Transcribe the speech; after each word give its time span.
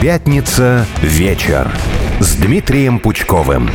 Пятница 0.00 0.86
вечер 1.02 1.68
с 2.20 2.36
Дмитрием 2.36 3.00
Пучковым. 3.00 3.68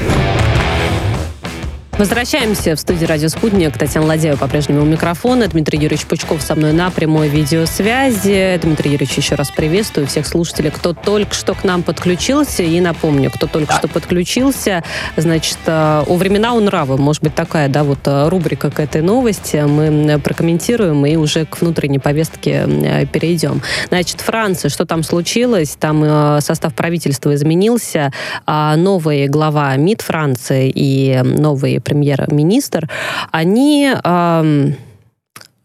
Возвращаемся 1.97 2.75
в 2.75 2.79
студию 2.79 3.07
«Радио 3.07 3.29
Спутник». 3.29 3.77
Татьяна 3.77 4.07
Ладеева 4.07 4.35
по-прежнему 4.35 4.81
у 4.81 4.85
микрофона. 4.85 5.47
Дмитрий 5.47 5.77
Юрьевич 5.77 6.07
Пучков 6.07 6.41
со 6.41 6.55
мной 6.55 6.73
на 6.73 6.89
прямой 6.89 7.29
видеосвязи. 7.29 8.59
Дмитрий 8.63 8.93
Юрьевич, 8.93 9.15
еще 9.17 9.35
раз 9.35 9.51
приветствую 9.51 10.07
всех 10.07 10.25
слушателей, 10.25 10.71
кто 10.71 10.93
только 10.93 11.35
что 11.35 11.53
к 11.53 11.63
нам 11.63 11.83
подключился. 11.83 12.63
И 12.63 12.81
напомню, 12.81 13.29
кто 13.29 13.45
только 13.45 13.75
что 13.75 13.87
подключился, 13.87 14.83
значит, 15.17 15.59
э, 15.67 16.03
«У 16.07 16.15
времена 16.15 16.53
у 16.53 16.61
нравы». 16.61 16.97
Может 16.97 17.21
быть, 17.21 17.35
такая, 17.35 17.69
да, 17.69 17.83
вот 17.83 17.99
э, 18.05 18.27
рубрика 18.27 18.71
к 18.71 18.79
этой 18.79 19.03
новости. 19.03 19.57
Мы 19.57 20.19
прокомментируем 20.19 21.05
и 21.05 21.15
уже 21.15 21.45
к 21.45 21.61
внутренней 21.61 21.99
повестке 21.99 22.65
э, 22.67 23.05
перейдем. 23.05 23.61
Значит, 23.89 24.19
Франция, 24.19 24.69
что 24.69 24.87
там 24.87 25.03
случилось? 25.03 25.77
Там 25.79 26.41
состав 26.41 26.73
правительства 26.73 27.35
изменился. 27.35 28.11
А 28.47 28.75
новый 28.77 29.27
глава 29.27 29.75
МИД 29.75 30.01
Франции 30.01 30.71
и 30.73 31.21
новый 31.23 31.82
премьер-министр, 31.83 32.89
они 33.31 33.93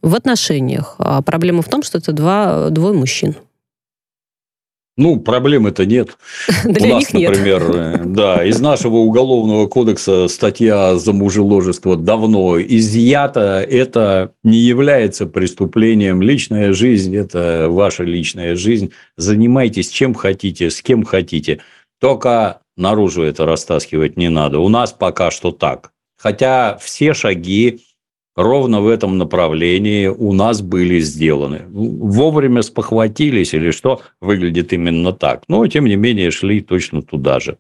в 0.03 0.15
отношениях. 0.15 0.95
А 0.99 1.23
проблема 1.23 1.63
в 1.63 1.69
том, 1.69 1.83
что 1.83 1.99
это 1.99 2.13
два, 2.13 2.71
двое 2.71 2.95
мужчин. 2.95 3.37
Ну, 4.99 5.21
проблем-то 5.21 5.87
нет. 5.87 6.19
Для 6.65 6.91
У 6.91 6.95
нас, 6.95 7.13
них 7.13 7.15
нет. 7.15 7.31
например, 7.31 7.71
э, 7.73 8.05
да, 8.05 8.45
из 8.45 8.61
нашего 8.61 8.97
уголовного 8.97 9.69
кодекса 9.69 10.27
статья 10.27 10.97
за 10.97 11.13
мужеложество 11.13 11.97
давно 11.97 12.61
изъята. 12.61 13.61
Это 13.61 14.33
не 14.43 14.59
является 14.59 15.27
преступлением. 15.27 16.21
Личная 16.21 16.73
жизнь– 16.73 17.17
это 17.17 17.69
ваша 17.71 18.03
личная 18.03 18.57
жизнь. 18.57 18.91
Занимайтесь 19.17 19.89
чем 19.89 20.15
хотите, 20.15 20.69
с 20.69 20.83
кем 20.83 21.05
хотите. 21.05 21.61
Только 22.01 22.59
наружу 22.77 23.23
это 23.23 23.47
растаскивать 23.47 24.17
не 24.17 24.31
надо. 24.31 24.59
У 24.59 24.69
нас 24.69 24.93
пока 24.93 25.31
что 25.31 25.53
так. 25.53 25.93
Хотя 26.19 26.77
все 26.79 27.15
шаги 27.15 27.81
ровно 28.37 28.81
в 28.81 28.89
этом 28.89 29.19
направлении 29.19 30.09
у 30.09 30.33
нас 30.33 30.63
были 30.63 31.01
сделаны. 31.01 31.63
Вовремя 31.69 32.63
спохватились 32.63 33.55
или 33.55 33.71
что, 33.71 34.03
выглядит 34.21 34.73
именно 34.73 35.13
так. 35.13 35.45
Но, 35.49 35.67
тем 35.67 35.87
не 35.87 35.97
менее, 35.97 36.31
шли 36.31 36.61
точно 36.61 37.03
туда 37.03 37.41
же. 37.41 37.59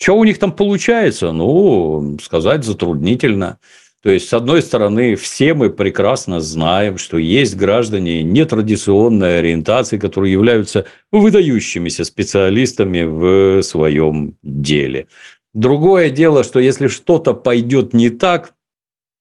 Что 0.00 0.16
у 0.16 0.24
них 0.24 0.38
там 0.38 0.52
получается? 0.52 1.32
Ну, 1.32 2.18
сказать 2.22 2.64
затруднительно. 2.64 3.58
То 4.02 4.10
есть, 4.10 4.28
с 4.28 4.32
одной 4.32 4.62
стороны, 4.62 5.14
все 5.14 5.52
мы 5.52 5.68
прекрасно 5.68 6.40
знаем, 6.40 6.96
что 6.96 7.18
есть 7.18 7.54
граждане 7.54 8.22
нетрадиционной 8.22 9.40
ориентации, 9.40 9.98
которые 9.98 10.32
являются 10.32 10.86
выдающимися 11.12 12.04
специалистами 12.04 13.02
в 13.02 13.62
своем 13.62 14.36
деле. 14.42 15.06
Другое 15.52 16.10
дело, 16.10 16.44
что 16.44 16.60
если 16.60 16.86
что-то 16.86 17.34
пойдет 17.34 17.92
не 17.92 18.10
так, 18.10 18.54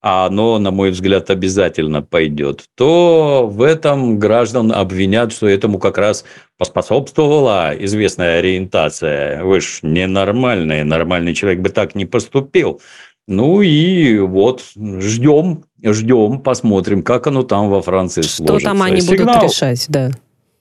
а 0.01 0.27
оно, 0.27 0.59
на 0.59 0.71
мой 0.71 0.91
взгляд, 0.91 1.29
обязательно 1.29 2.01
пойдет, 2.01 2.65
то 2.75 3.49
в 3.51 3.61
этом 3.61 4.17
граждан 4.17 4.71
обвинят, 4.71 5.33
что 5.33 5.47
этому 5.47 5.77
как 5.77 5.97
раз 5.97 6.23
поспособствовала 6.57 7.73
известная 7.77 8.39
ориентация. 8.39 9.43
Вы 9.43 9.59
ж 9.59 9.79
ненормальный, 9.81 10.83
нормальный 10.83 11.33
человек 11.33 11.59
бы 11.59 11.69
так 11.69 11.95
не 11.95 12.05
поступил. 12.05 12.81
Ну 13.27 13.61
и 13.61 14.19
вот 14.19 14.63
ждем, 14.75 15.65
ждем, 15.83 16.39
посмотрим, 16.39 17.03
как 17.03 17.27
оно 17.27 17.43
там 17.43 17.69
во 17.69 17.81
Франции 17.81 18.21
что 18.21 18.37
сложится. 18.37 18.59
Что 18.59 18.69
там 18.69 18.81
они 18.81 19.01
Сигнал, 19.01 19.35
будут 19.35 19.51
решать, 19.51 19.85
да. 19.89 20.11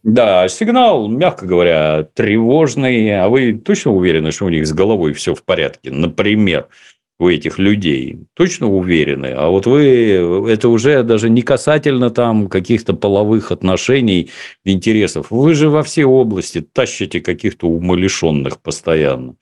Да, 0.02 0.48
сигнал, 0.48 1.08
мягко 1.08 1.46
говоря, 1.46 2.04
тревожный. 2.14 3.20
А 3.20 3.28
вы 3.28 3.54
точно 3.54 3.92
уверены, 3.92 4.30
что 4.30 4.46
у 4.46 4.48
них 4.48 4.66
с 4.66 4.72
головой 4.72 5.12
все 5.12 5.34
в 5.34 5.42
порядке? 5.42 5.90
Например, 5.90 6.68
у 7.18 7.28
этих 7.28 7.58
людей 7.58 8.20
точно 8.34 8.68
уверены, 8.68 9.26
а 9.36 9.48
вот 9.48 9.66
вы, 9.66 10.46
это 10.48 10.68
уже 10.68 11.02
даже 11.02 11.28
не 11.28 11.42
касательно 11.42 12.10
там 12.10 12.48
каких-то 12.48 12.94
половых 12.94 13.50
отношений, 13.50 14.30
интересов. 14.64 15.26
Вы 15.30 15.54
же 15.54 15.68
во 15.68 15.82
все 15.82 16.04
области 16.04 16.60
тащите 16.60 17.20
каких-то 17.20 17.66
умалишенных 17.66 18.60
постоянно. 18.60 19.34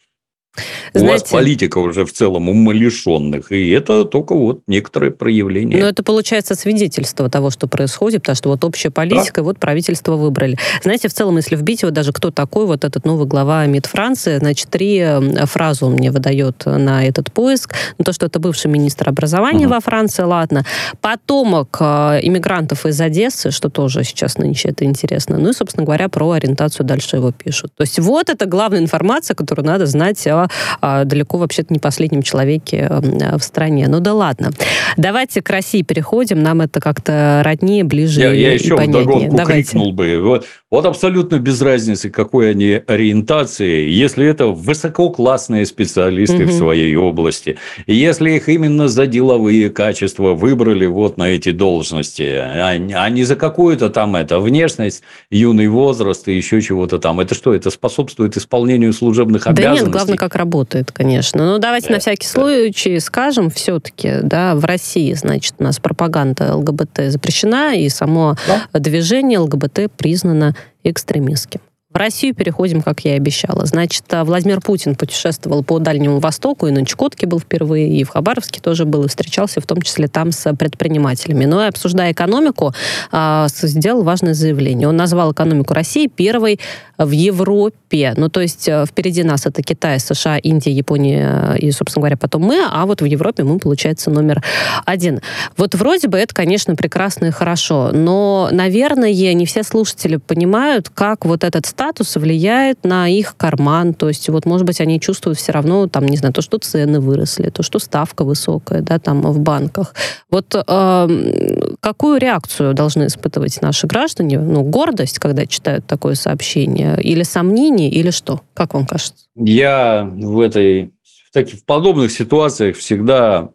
Знаете, 0.92 1.08
У 1.08 1.12
вас 1.12 1.30
политика 1.30 1.78
уже 1.78 2.04
в 2.04 2.12
целом 2.12 2.48
умалишенных, 2.48 3.52
и 3.52 3.70
это 3.70 4.04
только 4.04 4.34
вот 4.34 4.60
некоторые 4.66 5.10
проявления. 5.12 5.78
Но 5.78 5.86
это 5.86 6.02
получается 6.02 6.54
свидетельство 6.54 7.28
того, 7.28 7.50
что 7.50 7.66
происходит, 7.66 8.22
потому 8.22 8.36
что 8.36 8.48
вот 8.50 8.64
общая 8.64 8.90
политика, 8.90 9.36
да. 9.36 9.42
вот 9.42 9.58
правительство 9.58 10.16
выбрали. 10.16 10.58
Знаете, 10.82 11.08
в 11.08 11.14
целом, 11.14 11.36
если 11.36 11.56
вбить 11.56 11.82
его 11.82 11.90
даже 11.90 12.12
кто 12.12 12.30
такой, 12.30 12.66
вот 12.66 12.84
этот 12.84 13.04
новый 13.04 13.26
глава 13.26 13.66
МИД 13.66 13.86
Франции, 13.86 14.38
значит, 14.38 14.68
три 14.70 15.04
фразы 15.44 15.84
он 15.84 15.94
мне 15.94 16.10
выдает 16.10 16.64
на 16.66 17.04
этот 17.04 17.32
поиск. 17.32 17.74
Ну, 17.98 18.04
то, 18.04 18.12
что 18.12 18.26
это 18.26 18.38
бывший 18.38 18.70
министр 18.70 19.08
образования 19.08 19.66
угу. 19.66 19.74
во 19.74 19.80
Франции, 19.80 20.22
ладно. 20.22 20.64
Потомок 21.00 21.76
э, 21.80 22.20
иммигрантов 22.22 22.86
из 22.86 23.00
Одессы, 23.00 23.50
что 23.50 23.68
тоже 23.68 24.04
сейчас 24.04 24.38
нынче 24.38 24.68
это 24.68 24.84
интересно. 24.84 25.38
Ну 25.38 25.50
и, 25.50 25.52
собственно 25.52 25.84
говоря, 25.84 26.08
про 26.08 26.30
ориентацию 26.32 26.86
дальше 26.86 27.16
его 27.16 27.32
пишут. 27.32 27.72
То 27.76 27.82
есть 27.82 27.98
вот 27.98 28.28
это 28.28 28.46
главная 28.46 28.80
информация, 28.80 29.34
которую 29.34 29.66
надо 29.66 29.86
знать 29.86 30.26
о 30.26 30.45
а, 30.80 31.04
далеко 31.04 31.38
вообще-то 31.38 31.72
не 31.72 31.78
последнем 31.78 32.22
человеке 32.22 32.88
в 32.90 33.40
стране. 33.40 33.86
Ну 33.88 34.00
да 34.00 34.14
ладно. 34.14 34.50
Давайте 34.96 35.42
к 35.42 35.50
России 35.50 35.82
переходим. 35.82 36.42
Нам 36.42 36.60
это 36.60 36.80
как-то 36.80 37.42
роднее, 37.44 37.84
ближе 37.84 38.20
я, 38.20 38.34
и, 38.34 38.40
я 38.40 38.52
еще 38.52 38.74
и 38.74 38.76
понятнее. 38.76 39.44
крикнул 39.44 39.92
бы. 39.92 40.20
Вот, 40.22 40.46
вот 40.70 40.86
абсолютно 40.86 41.38
без 41.38 41.60
разницы, 41.60 42.10
какой 42.10 42.50
они 42.50 42.80
ориентации, 42.86 43.88
если 43.88 44.26
это 44.26 44.46
высококлассные 44.46 45.66
специалисты 45.66 46.44
угу. 46.44 46.52
в 46.52 46.52
своей 46.52 46.94
области, 46.96 47.58
если 47.86 48.32
их 48.32 48.48
именно 48.48 48.88
за 48.88 49.06
деловые 49.06 49.70
качества 49.70 50.34
выбрали 50.34 50.86
вот 50.86 51.16
на 51.16 51.28
эти 51.28 51.52
должности, 51.52 52.22
а, 52.22 52.70
а 52.70 53.10
не 53.10 53.24
за 53.24 53.36
какую-то 53.36 53.90
там 53.90 54.16
это 54.16 54.40
внешность, 54.40 55.02
юный 55.30 55.68
возраст 55.68 56.26
и 56.28 56.36
еще 56.36 56.60
чего-то 56.60 56.98
там. 56.98 57.20
Это 57.20 57.34
что, 57.34 57.54
это 57.54 57.70
способствует 57.70 58.36
исполнению 58.36 58.92
служебных 58.92 59.44
да 59.44 59.50
обязанностей? 59.50 59.80
Да 59.80 59.86
нет, 59.86 59.92
главное, 59.92 60.16
как 60.16 60.35
работает, 60.36 60.92
конечно. 60.92 61.44
Но 61.44 61.58
давайте 61.58 61.88
да, 61.88 61.94
на 61.94 62.00
всякий 62.00 62.26
случай 62.26 62.98
скажем 63.00 63.50
все-таки, 63.50 64.20
да, 64.22 64.54
в 64.54 64.64
России, 64.64 65.12
значит, 65.14 65.54
у 65.58 65.64
нас 65.64 65.80
пропаганда 65.80 66.56
ЛГБТ 66.56 67.08
запрещена, 67.08 67.76
и 67.76 67.88
само 67.88 68.36
да. 68.46 68.78
движение 68.78 69.38
ЛГБТ 69.38 69.90
признано 69.96 70.54
экстремистским. 70.84 71.60
В 71.96 71.98
Россию 71.98 72.34
переходим, 72.34 72.82
как 72.82 73.06
я 73.06 73.14
и 73.14 73.16
обещала. 73.16 73.64
Значит, 73.64 74.04
а, 74.10 74.22
Владимир 74.22 74.60
Путин 74.60 74.96
путешествовал 74.96 75.64
по 75.64 75.78
Дальнему 75.78 76.18
Востоку, 76.18 76.66
и 76.66 76.70
на 76.70 76.84
Чукотке 76.84 77.26
был 77.26 77.40
впервые, 77.40 77.88
и 77.88 78.04
в 78.04 78.10
Хабаровске 78.10 78.60
тоже 78.60 78.84
был, 78.84 79.04
и 79.04 79.08
встречался 79.08 79.62
в 79.62 79.66
том 79.66 79.80
числе 79.80 80.06
там 80.06 80.30
с 80.30 80.52
предпринимателями. 80.52 81.46
Но 81.46 81.64
и 81.64 81.68
обсуждая 81.68 82.12
экономику, 82.12 82.74
а, 83.12 83.46
сделал 83.48 84.02
важное 84.02 84.34
заявление. 84.34 84.88
Он 84.88 84.96
назвал 84.98 85.32
экономику 85.32 85.72
России 85.72 86.06
первой 86.06 86.60
в 86.98 87.10
Европе. 87.10 88.14
Ну, 88.16 88.28
то 88.28 88.40
есть 88.40 88.68
э, 88.68 88.84
впереди 88.86 89.22
нас 89.22 89.46
это 89.46 89.62
Китай, 89.62 90.00
США, 90.00 90.38
Индия, 90.38 90.72
Япония 90.72 91.54
и, 91.58 91.70
собственно 91.70 92.02
говоря, 92.02 92.16
потом 92.16 92.42
мы, 92.42 92.64
а 92.68 92.86
вот 92.86 93.02
в 93.02 93.04
Европе 93.04 93.44
мы, 93.44 93.58
получается, 93.58 94.10
номер 94.10 94.42
один. 94.84 95.20
Вот 95.56 95.74
вроде 95.74 96.08
бы 96.08 96.18
это, 96.18 96.34
конечно, 96.34 96.74
прекрасно 96.74 97.26
и 97.26 97.30
хорошо, 97.30 97.90
но, 97.92 98.48
наверное, 98.50 99.12
не 99.12 99.46
все 99.46 99.62
слушатели 99.62 100.16
понимают, 100.16 100.88
как 100.88 101.24
вот 101.24 101.44
этот 101.44 101.66
статус 101.66 101.85
статус 101.86 102.16
влияет 102.16 102.84
на 102.84 103.08
их 103.08 103.36
карман. 103.36 103.94
То 103.94 104.08
есть, 104.08 104.28
вот, 104.28 104.44
может 104.44 104.66
быть, 104.66 104.80
они 104.80 105.00
чувствуют 105.00 105.38
все 105.38 105.52
равно, 105.52 105.86
там, 105.86 106.06
не 106.06 106.16
знаю, 106.16 106.34
то, 106.34 106.42
что 106.42 106.58
цены 106.58 106.98
выросли, 106.98 107.50
то, 107.50 107.62
что 107.62 107.78
ставка 107.78 108.24
высокая, 108.24 108.82
да, 108.82 108.98
там, 108.98 109.22
в 109.22 109.38
банках. 109.38 109.94
Вот 110.28 110.52
э, 110.54 111.60
какую 111.80 112.18
реакцию 112.18 112.74
должны 112.74 113.06
испытывать 113.06 113.62
наши 113.62 113.86
граждане? 113.86 114.40
Ну, 114.40 114.62
гордость, 114.62 115.20
когда 115.20 115.46
читают 115.46 115.86
такое 115.86 116.16
сообщение? 116.16 117.00
Или 117.00 117.22
сомнение, 117.22 117.88
или 117.88 118.10
что? 118.10 118.40
Как 118.54 118.74
вам 118.74 118.84
кажется? 118.84 119.26
Я 119.36 120.10
в 120.12 120.40
этой 120.40 120.92
в 121.28 121.32
таких 121.32 121.60
в 121.60 121.64
подобных 121.64 122.10
ситуациях 122.10 122.76
всегда 122.76 123.50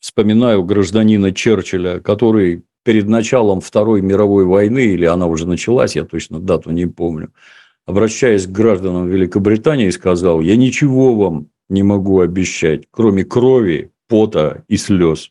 вспоминаю 0.00 0.64
гражданина 0.64 1.32
Черчилля, 1.32 2.00
который 2.00 2.64
перед 2.82 3.06
началом 3.06 3.60
Второй 3.60 4.00
мировой 4.00 4.46
войны, 4.46 4.86
или 4.86 5.04
она 5.04 5.26
уже 5.26 5.46
началась, 5.46 5.94
я 5.94 6.04
точно 6.04 6.40
дату 6.40 6.70
не 6.70 6.86
помню, 6.86 7.30
обращаясь 7.88 8.46
к 8.46 8.50
гражданам 8.50 9.08
Великобритании, 9.08 9.88
сказал, 9.88 10.42
я 10.42 10.56
ничего 10.56 11.14
вам 11.14 11.48
не 11.70 11.82
могу 11.82 12.20
обещать, 12.20 12.82
кроме 12.90 13.24
крови, 13.24 13.92
пота 14.08 14.62
и 14.68 14.76
слез. 14.76 15.30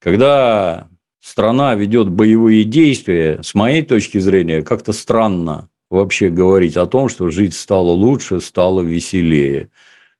Когда 0.00 0.88
страна 1.20 1.76
ведет 1.76 2.08
боевые 2.08 2.64
действия, 2.64 3.38
с 3.40 3.54
моей 3.54 3.82
точки 3.82 4.18
зрения, 4.18 4.62
как-то 4.62 4.92
странно 4.92 5.68
вообще 5.88 6.28
говорить 6.28 6.76
о 6.76 6.86
том, 6.86 7.08
что 7.08 7.30
жить 7.30 7.54
стало 7.54 7.92
лучше, 7.92 8.40
стало 8.40 8.80
веселее. 8.80 9.70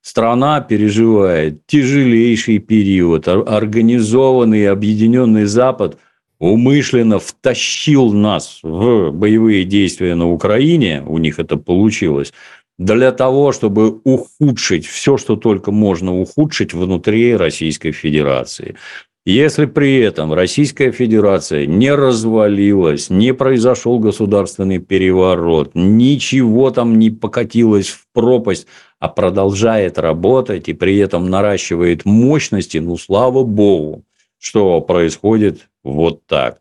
Страна 0.02 0.60
переживает 0.60 1.66
тяжелейший 1.66 2.58
период. 2.60 3.26
Организованный 3.26 4.68
объединенный 4.68 5.46
Запад 5.46 5.98
умышленно 6.38 7.18
втащил 7.18 8.12
нас 8.12 8.60
в 8.62 9.10
боевые 9.10 9.64
действия 9.64 10.14
на 10.14 10.30
Украине, 10.30 11.02
у 11.06 11.18
них 11.18 11.38
это 11.38 11.56
получилось, 11.56 12.32
для 12.78 13.12
того, 13.12 13.52
чтобы 13.52 14.00
ухудшить 14.04 14.86
все, 14.86 15.16
что 15.16 15.36
только 15.36 15.72
можно 15.72 16.18
ухудшить 16.18 16.74
внутри 16.74 17.34
Российской 17.34 17.92
Федерации. 17.92 18.76
Если 19.24 19.66
при 19.66 19.98
этом 19.98 20.32
Российская 20.32 20.92
Федерация 20.92 21.66
не 21.66 21.92
развалилась, 21.92 23.10
не 23.10 23.34
произошел 23.34 23.98
государственный 23.98 24.78
переворот, 24.78 25.72
ничего 25.74 26.70
там 26.70 26.96
не 26.96 27.10
покатилось 27.10 27.88
в 27.88 28.04
пропасть, 28.12 28.68
а 29.00 29.08
продолжает 29.08 29.98
работать 29.98 30.68
и 30.68 30.74
при 30.74 30.96
этом 30.98 31.28
наращивает 31.28 32.04
мощности, 32.04 32.78
ну, 32.78 32.96
слава 32.96 33.42
богу, 33.42 34.04
что 34.38 34.80
происходит 34.80 35.66
вот 35.92 36.26
так. 36.26 36.60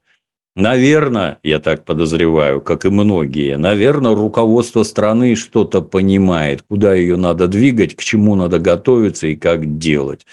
Наверное, 0.55 1.39
я 1.43 1.59
так 1.59 1.83
подозреваю, 1.83 2.61
как 2.61 2.85
и 2.85 2.89
многие, 2.89 3.57
наверное, 3.57 4.15
руководство 4.15 4.83
страны 4.83 5.35
что-то 5.35 5.81
понимает, 5.81 6.61
куда 6.61 6.93
ее 6.93 7.17
надо 7.17 7.47
двигать, 7.47 7.95
к 7.95 8.01
чему 8.01 8.35
надо 8.35 8.59
готовиться 8.59 9.27
и 9.27 9.35
как 9.35 9.77
делать. 9.77 10.25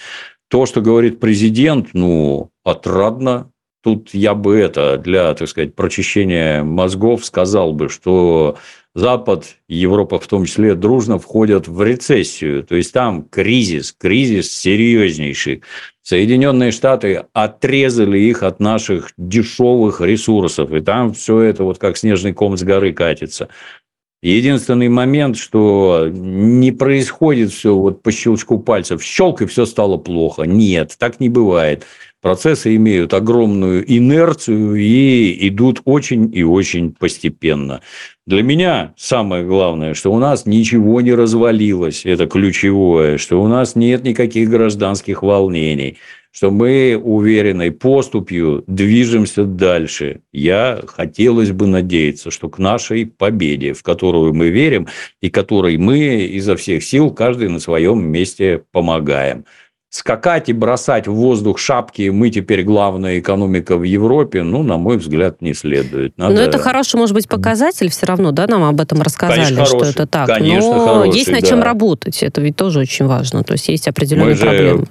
То, 0.48 0.64
что 0.66 0.80
говорит 0.80 1.18
президент, 1.18 1.88
ну, 1.92 2.50
отрадно. 2.62 3.50
Тут 3.82 4.10
я 4.14 4.34
бы 4.34 4.56
это 4.56 4.96
для, 4.96 5.34
так 5.34 5.48
сказать, 5.48 5.74
прочищения 5.74 6.62
мозгов 6.62 7.24
сказал 7.24 7.72
бы, 7.72 7.88
что 7.88 8.58
Запад, 8.94 9.56
Европа 9.68 10.18
в 10.18 10.26
том 10.26 10.44
числе, 10.44 10.74
дружно 10.74 11.18
входят 11.18 11.66
в 11.66 11.82
рецессию. 11.82 12.62
То 12.62 12.76
есть 12.76 12.92
там 12.92 13.24
кризис, 13.24 13.92
кризис 13.92 14.52
серьезнейший. 14.52 15.62
Соединенные 16.02 16.72
Штаты 16.72 17.24
отрезали 17.32 18.18
их 18.18 18.42
от 18.42 18.60
наших 18.60 19.12
дешевых 19.16 20.00
ресурсов, 20.00 20.72
и 20.72 20.80
там 20.80 21.14
все 21.14 21.40
это 21.40 21.64
вот 21.64 21.78
как 21.78 21.96
снежный 21.96 22.34
ком 22.34 22.56
с 22.56 22.62
горы 22.64 22.92
катится. 22.92 23.48
Единственный 24.22 24.88
момент, 24.88 25.36
что 25.36 26.08
не 26.08 26.70
происходит 26.70 27.50
все 27.50 27.74
вот 27.74 28.02
по 28.02 28.12
щелчку 28.12 28.60
пальцев, 28.60 29.02
щелк 29.02 29.42
и 29.42 29.46
все 29.46 29.66
стало 29.66 29.96
плохо. 29.96 30.44
Нет, 30.44 30.94
так 30.96 31.18
не 31.18 31.28
бывает. 31.28 31.84
Процессы 32.20 32.76
имеют 32.76 33.14
огромную 33.14 33.84
инерцию 33.84 34.76
и 34.76 35.48
идут 35.48 35.82
очень 35.84 36.32
и 36.32 36.44
очень 36.44 36.92
постепенно. 36.92 37.80
Для 38.24 38.44
меня 38.44 38.94
самое 38.96 39.44
главное, 39.44 39.94
что 39.94 40.12
у 40.12 40.20
нас 40.20 40.46
ничего 40.46 41.00
не 41.00 41.12
развалилось, 41.12 42.06
это 42.06 42.28
ключевое, 42.28 43.18
что 43.18 43.42
у 43.42 43.48
нас 43.48 43.74
нет 43.74 44.04
никаких 44.04 44.48
гражданских 44.48 45.24
волнений, 45.24 45.98
что 46.32 46.50
мы 46.50 47.00
уверенной 47.02 47.70
поступью 47.70 48.64
движемся 48.66 49.44
дальше. 49.44 50.22
Я 50.32 50.80
хотелось 50.86 51.52
бы 51.52 51.66
надеяться, 51.66 52.30
что 52.30 52.48
к 52.48 52.58
нашей 52.58 53.06
победе, 53.06 53.74
в 53.74 53.82
которую 53.82 54.34
мы 54.34 54.48
верим 54.48 54.88
и 55.20 55.28
которой 55.30 55.76
мы 55.76 56.22
изо 56.22 56.56
всех 56.56 56.82
сил 56.82 57.10
каждый 57.10 57.48
на 57.48 57.60
своем 57.60 58.02
месте 58.04 58.62
помогаем 58.72 59.44
скакать 59.92 60.48
и 60.48 60.54
бросать 60.54 61.06
в 61.06 61.12
воздух 61.12 61.58
шапки, 61.58 62.08
мы 62.08 62.30
теперь 62.30 62.62
главная 62.62 63.18
экономика 63.18 63.76
в 63.76 63.82
Европе, 63.82 64.42
ну, 64.42 64.62
на 64.62 64.78
мой 64.78 64.96
взгляд, 64.96 65.42
не 65.42 65.52
следует. 65.52 66.16
Надо... 66.16 66.34
Но 66.34 66.40
это 66.40 66.56
хороший, 66.56 66.96
может 66.96 67.14
быть, 67.14 67.28
показатель 67.28 67.90
все 67.90 68.06
равно, 68.06 68.30
да, 68.32 68.46
нам 68.46 68.64
об 68.64 68.80
этом 68.80 69.02
рассказали, 69.02 69.40
Конечно, 69.40 69.66
что 69.66 69.78
хороший. 69.80 69.90
это 69.90 70.06
так. 70.06 70.28
Конечно, 70.28 70.72
Но 70.72 70.86
хороший, 70.86 71.18
есть 71.18 71.30
над 71.30 71.42
да. 71.42 71.46
чем 71.46 71.62
работать, 71.62 72.22
это 72.22 72.40
ведь 72.40 72.56
тоже 72.56 72.78
очень 72.78 73.04
важно, 73.04 73.44
то 73.44 73.52
есть 73.52 73.68
есть 73.68 73.86
определенные 73.86 74.30
Мы 74.30 74.34
же 74.34 74.40
проблемы. 74.40 74.86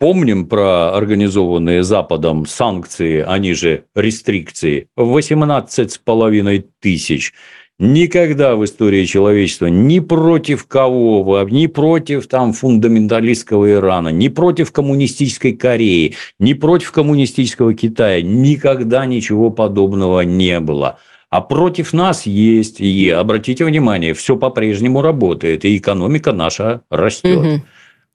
Помним 0.00 0.46
про 0.46 0.94
организованные 0.94 1.84
Западом 1.84 2.46
санкции, 2.46 3.20
они 3.20 3.54
же 3.54 3.84
рестрикции, 3.94 4.88
18,5 4.98 6.64
тысяч. 6.80 7.32
Никогда 7.78 8.54
в 8.54 8.64
истории 8.64 9.04
человечества 9.04 9.66
ни 9.66 9.98
против 9.98 10.66
кого, 10.66 11.44
ни 11.50 11.66
против 11.66 12.28
там, 12.28 12.52
фундаменталистского 12.52 13.72
Ирана, 13.72 14.10
ни 14.10 14.28
против 14.28 14.70
коммунистической 14.70 15.52
Кореи, 15.52 16.14
ни 16.38 16.52
против 16.54 16.92
коммунистического 16.92 17.74
Китая 17.74 18.22
никогда 18.22 19.06
ничего 19.06 19.50
подобного 19.50 20.20
не 20.20 20.60
было. 20.60 20.98
А 21.30 21.40
против 21.40 21.92
нас 21.92 22.26
есть, 22.26 22.80
и 22.80 23.10
обратите 23.10 23.64
внимание, 23.64 24.14
все 24.14 24.36
по-прежнему 24.36 25.02
работает, 25.02 25.64
и 25.64 25.76
экономика 25.76 26.32
наша 26.32 26.82
растет. 26.90 27.42
Мгм. 27.42 27.62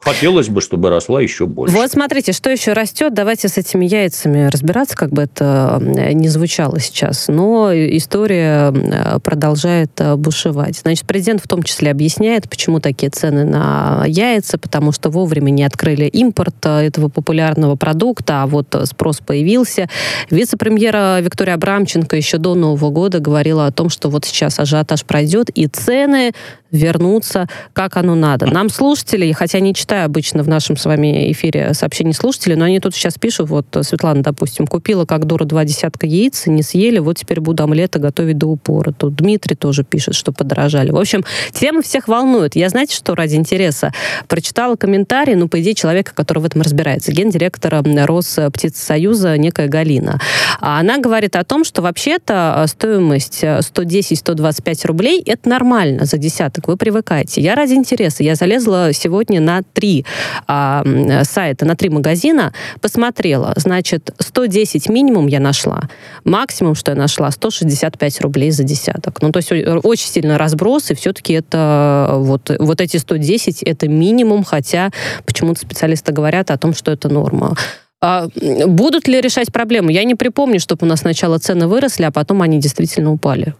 Хотелось 0.01 0.47
бы, 0.47 0.61
чтобы 0.61 0.89
росла 0.89 1.21
еще 1.21 1.45
больше. 1.45 1.75
Вот 1.75 1.91
смотрите, 1.91 2.31
что 2.31 2.49
еще 2.49 2.71
растет. 2.71 3.13
Давайте 3.13 3.49
с 3.49 3.57
этими 3.57 3.85
яйцами 3.85 4.47
разбираться, 4.47 4.95
как 4.95 5.11
бы 5.11 5.23
это 5.23 5.77
э, 5.81 6.13
не 6.13 6.29
звучало 6.29 6.79
сейчас. 6.79 7.27
Но 7.27 7.71
история 7.73 8.71
э, 8.71 9.19
продолжает 9.19 9.91
э, 9.97 10.15
бушевать. 10.15 10.77
Значит, 10.77 11.05
президент 11.05 11.43
в 11.43 11.49
том 11.49 11.63
числе 11.63 11.91
объясняет, 11.91 12.49
почему 12.49 12.79
такие 12.79 13.09
цены 13.09 13.43
на 13.43 14.05
яйца, 14.07 14.57
потому 14.57 14.93
что 14.93 15.09
вовремя 15.09 15.49
не 15.49 15.65
открыли 15.65 16.05
импорт 16.05 16.65
этого 16.65 17.09
популярного 17.09 17.75
продукта, 17.75 18.43
а 18.43 18.47
вот 18.47 18.73
спрос 18.85 19.19
появился. 19.19 19.89
Вице-премьера 20.29 21.19
Виктория 21.19 21.55
Абрамченко 21.55 22.15
еще 22.15 22.37
до 22.37 22.55
Нового 22.55 22.89
года 22.89 23.19
говорила 23.19 23.65
о 23.65 23.71
том, 23.73 23.89
что 23.89 24.09
вот 24.09 24.23
сейчас 24.23 24.59
ажиотаж 24.59 25.03
пройдет, 25.03 25.49
и 25.49 25.67
цены 25.67 26.31
вернутся 26.71 27.48
как 27.74 27.98
оно 27.98 28.16
надо. 28.16 28.45
Нам 28.45 28.69
слушатели, 28.69 29.31
хотя 29.31 29.60
не 29.60 29.74
читаю 29.74 30.06
обычно 30.06 30.44
в 30.44 30.48
нашем 30.48 30.77
с 30.77 30.86
вами 30.86 31.31
эфире 31.31 31.74
сообщений 31.74 32.13
слушателей, 32.13 32.56
но 32.56 32.66
они 32.66 32.80
тут 32.80 32.95
сейчас 32.95 33.18
пишут, 33.18 33.50
вот 33.50 33.66
Светлана, 33.81 34.24
допустим, 34.24 34.68
купила 34.68 35.06
как 35.06 35.25
дура 35.25 35.45
два 35.45 35.66
десятка 35.66 36.06
яиц, 36.06 36.48
не 36.48 36.63
съели, 36.63 37.00
вот 37.00 37.18
теперь 37.18 37.39
буду 37.39 37.63
омлета 37.63 38.00
готовить 38.00 38.38
до 38.38 38.48
упора. 38.48 38.92
Тут 38.92 39.16
Дмитрий 39.16 39.56
тоже 39.56 39.83
пишет, 39.83 40.16
что 40.16 40.31
подорожали. 40.31 40.92
В 40.92 40.98
общем, 40.98 41.24
тема 41.51 41.81
всех 41.81 42.07
волнует. 42.07 42.56
Я, 42.56 42.69
знаете, 42.69 42.95
что 42.95 43.16
ради 43.16 43.36
интереса? 43.36 43.92
Прочитала 44.27 44.75
комментарий, 44.75 45.36
ну, 45.36 45.48
по 45.48 45.62
идее, 45.62 45.75
человека, 45.75 46.13
который 46.13 46.39
в 46.39 46.45
этом 46.45 46.62
разбирается, 46.62 47.12
гендиректора 47.12 47.83
Росптицесоюза 47.83 49.38
некая 49.38 49.68
Галина. 49.68 50.19
А 50.60 50.80
Она 50.80 50.98
говорит 50.98 51.36
о 51.36 51.44
том, 51.44 51.63
что 51.63 51.81
вообще-то 51.81 52.63
стоимость 52.68 53.44
110-125 53.44 54.88
рублей– 54.88 55.21
это 55.25 55.50
нормально 55.50 56.06
за 56.06 56.18
десяток, 56.18 56.58
вы 56.67 56.77
привыкаете. 56.77 57.41
Я 57.41 57.56
ради 57.56 57.73
интереса, 57.73 58.23
я 58.23 58.35
залезла 58.35 58.91
сегодня 58.94 59.39
на 59.41 59.61
три 59.73 60.06
а, 60.47 60.83
сайта, 61.23 61.65
на 61.65 61.75
три 61.75 61.89
магазина, 61.89 62.53
посмотрела. 62.81 63.53
Значит, 63.56 64.11
110 64.19 64.89
минимум 64.89 65.27
я 65.27 65.39
нашла. 65.39 65.89
Максимум, 66.23 66.75
что 66.75 66.91
я 66.91 66.97
нашла, 66.97 67.31
165 67.31 68.21
рублей 68.21 68.51
за 68.51 68.63
десяток. 68.63 69.21
Ну, 69.21 69.31
то 69.31 69.37
есть 69.37 69.51
о- 69.51 69.80
очень 69.83 70.07
сильно 70.07 70.37
разброс, 70.37 70.92
и 70.92 70.95
все-таки 70.95 71.33
это 71.33 72.13
вот, 72.16 72.51
вот 72.59 72.81
эти 72.81 72.97
110 72.97 73.63
это 73.63 73.87
минимум, 73.87 74.44
хотя 74.44 74.92
почему-то 75.25 75.61
специалисты 75.61 76.11
говорят 76.11 76.51
о 76.51 76.57
том, 76.57 76.73
что 76.73 76.92
это 76.92 77.09
норма. 77.09 77.56
А, 78.01 78.28
будут 78.68 79.07
ли 79.07 79.19
решать 79.21 79.51
проблему? 79.51 79.89
Я 79.89 80.04
не 80.04 80.16
припомню, 80.16 80.59
чтобы 80.59 80.85
у 80.85 80.89
нас 80.89 81.01
сначала 81.01 81.37
цены 81.37 81.68
выросли, 81.68 82.04
а 82.04 82.11
потом 82.11 82.42
они 82.42 82.59
действительно 82.59 83.11
упали. 83.11 83.56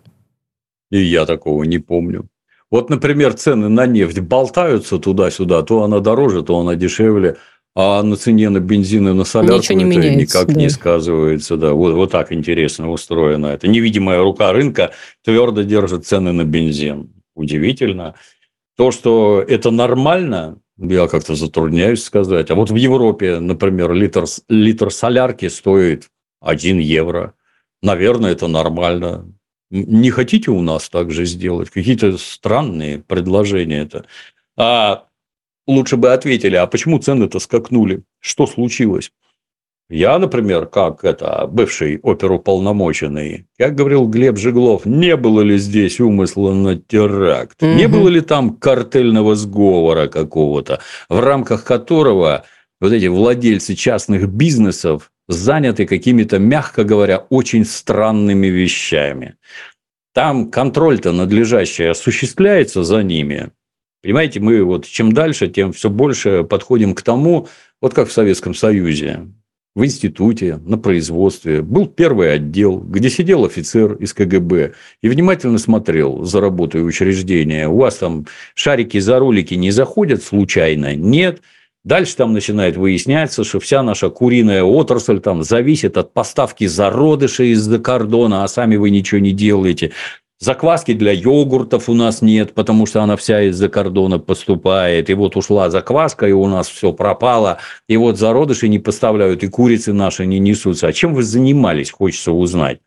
И 0.91 1.03
я 1.03 1.25
такого 1.25 1.63
не 1.63 1.79
помню. 1.79 2.27
Вот, 2.72 2.90
например, 2.90 3.34
цены 3.34 3.68
на 3.68 3.86
нефть 3.88 4.20
болтаются 4.20 5.00
туда-сюда, 5.00 5.64
то 5.64 5.84
она 5.84 6.00
дороже, 6.00 6.44
то 6.44 6.60
она 6.60 6.76
дешевле, 6.76 7.38
а 7.76 8.04
на 8.04 8.16
цене 8.16 8.50
на 8.50 8.60
бензин 8.60 9.08
и 9.10 9.14
на 9.14 9.24
солярку 9.24 9.58
Ничего 9.58 9.78
не 9.78 9.84
это 9.86 10.08
меняется, 10.08 10.20
никак 10.20 10.48
да. 10.54 10.60
не 10.60 10.70
сказывается. 10.70 11.58
Да. 11.58 11.74
Вот, 11.74 11.94
вот 11.94 12.12
так 12.12 12.32
интересно 12.32 12.92
устроено 12.92 13.48
это. 13.48 13.68
Невидимая 13.68 14.22
рука 14.22 14.52
рынка 14.52 14.92
твердо 15.24 15.62
держит 15.62 16.06
цены 16.06 16.32
на 16.32 16.44
бензин. 16.44 17.10
Удивительно. 17.36 18.16
То, 18.76 18.92
что 18.92 19.44
это 19.48 19.72
нормально, 19.72 20.60
я 20.78 21.08
как-то 21.08 21.36
затрудняюсь 21.36 22.04
сказать. 22.04 22.52
А 22.52 22.56
вот 22.56 22.70
в 22.70 22.76
Европе, 22.76 23.40
например, 23.40 23.94
литр, 23.94 24.26
литр 24.48 24.92
солярки 24.92 25.48
стоит 25.48 26.10
1 26.42 26.80
евро. 26.80 27.34
Наверное, 27.82 28.32
это 28.32 28.48
нормально. 28.48 29.32
Не 29.72 30.10
хотите 30.10 30.52
у 30.52 30.62
нас 30.62 30.90
так 30.90 31.12
же 31.12 31.26
сделать? 31.26 31.70
Какие-то 31.70 32.18
странные 32.18 33.00
предложения 33.00 33.82
это. 33.82 34.06
А 34.58 35.06
лучше 35.68 35.96
бы 35.96 36.12
ответили, 36.12 36.56
а 36.56 36.66
почему 36.68 37.00
цены-то 37.00 37.40
скакнули? 37.40 38.04
Что 38.20 38.48
случилось? 38.48 39.12
Я, 39.92 40.20
например, 40.20 40.68
как 40.68 41.04
это, 41.04 41.48
бывший 41.48 42.00
оперуполномоченный, 42.04 43.48
как 43.58 43.74
говорил 43.76 44.08
Глеб 44.08 44.38
Жеглов, 44.38 44.86
не 44.86 45.16
было 45.16 45.42
ли 45.42 45.58
здесь 45.58 46.00
умысла 46.00 46.54
на 46.54 46.76
теракт? 46.76 47.62
Не 47.64 47.88
Мгм. 47.88 47.92
было 47.92 48.10
ли 48.10 48.22
там 48.22 48.56
картельного 48.56 49.36
сговора 49.36 50.08
какого-то, 50.08 50.80
в 51.10 51.20
рамках 51.20 51.64
которого 51.64 52.46
вот 52.80 52.92
эти 52.92 53.08
владельцы 53.08 53.74
частных 53.76 54.30
бизнесов 54.30 55.12
заняты 55.29 55.86
какими-то, 55.86 56.39
мягко 56.39 56.83
говоря, 56.83 57.19
очень 57.29 57.63
странными 57.63 58.48
вещами. 58.48 59.36
Там 60.13 60.50
контроль-то 60.50 61.12
надлежащий 61.12 61.86
осуществляется 61.86 62.83
за 62.83 63.03
ними. 63.03 63.51
Понимаете, 64.01 64.39
мы 64.39 64.63
вот 64.63 64.86
чем 64.86 65.12
дальше, 65.12 65.48
тем 65.48 65.71
все 65.71 65.89
больше 65.89 66.43
подходим 66.43 66.95
к 66.95 67.03
тому, 67.03 67.48
вот 67.79 67.93
как 67.93 68.09
в 68.09 68.12
Советском 68.12 68.55
Союзе. 68.55 69.27
в 69.75 69.86
институте, 69.86 70.59
на 70.65 70.77
производстве, 70.77 71.62
был 71.62 71.88
первый 71.88 72.33
отдел, 72.33 72.79
где 72.79 73.09
сидел 73.09 73.45
офицер 73.45 73.93
из 73.93 74.13
КГБ 74.13 74.74
и 75.01 75.09
внимательно 75.09 75.57
смотрел 75.57 76.25
за 76.25 76.41
работой 76.41 76.86
учреждения. 76.86 77.67
У 77.69 77.77
вас 77.77 77.98
там 77.98 78.25
шарики 78.55 79.00
за 79.00 79.19
ролики 79.19 79.53
не 79.53 79.71
заходят 79.71 80.24
случайно? 80.24 80.95
Нет. 80.95 81.41
Дальше 81.86 82.15
там 82.17 82.33
начинает 82.33 82.75
выясняться, 82.75 83.43
что 83.43 83.59
вся 83.59 83.81
наша 83.83 84.09
куриная 84.09 84.63
отрасль 84.63 85.19
там 85.19 85.43
зависит 85.43 85.98
от 85.98 86.13
поставки 86.13 86.67
зародышей 86.67 87.51
из-за 87.51 87.79
кордона, 87.79 88.43
а 88.43 88.48
сами 88.48 88.75
вы 88.75 88.89
ничего 88.89 89.19
не 89.19 89.31
делаете. 89.31 89.93
Закваски 90.39 90.93
для 90.93 91.12
йогуртов 91.12 91.89
у 91.89 91.93
нас 91.93 92.21
нет, 92.21 92.53
потому 92.53 92.86
что 92.86 93.01
она 93.01 93.17
вся 93.17 93.41
из-за 93.43 93.67
кордона 93.67 94.19
поступает. 94.19 95.09
И 95.09 95.13
вот 95.13 95.36
ушла 95.36 95.69
закваска, 95.69 96.27
и 96.27 96.31
у 96.31 96.48
нас 96.48 96.69
все 96.69 96.93
пропало. 96.93 97.59
И 97.89 97.98
вот 97.98 98.17
зародыши 98.17 98.69
не 98.69 98.79
поставляют, 98.79 99.43
и 99.43 99.50
курицы 99.50 99.91
наши 99.91 100.25
не 100.25 100.39
несутся. 100.39 100.88
А 100.88 100.93
чем 100.93 101.13
вы 101.13 101.24
занимались, 101.24 101.91
хочется 101.91 102.31
узнать. 102.31 102.79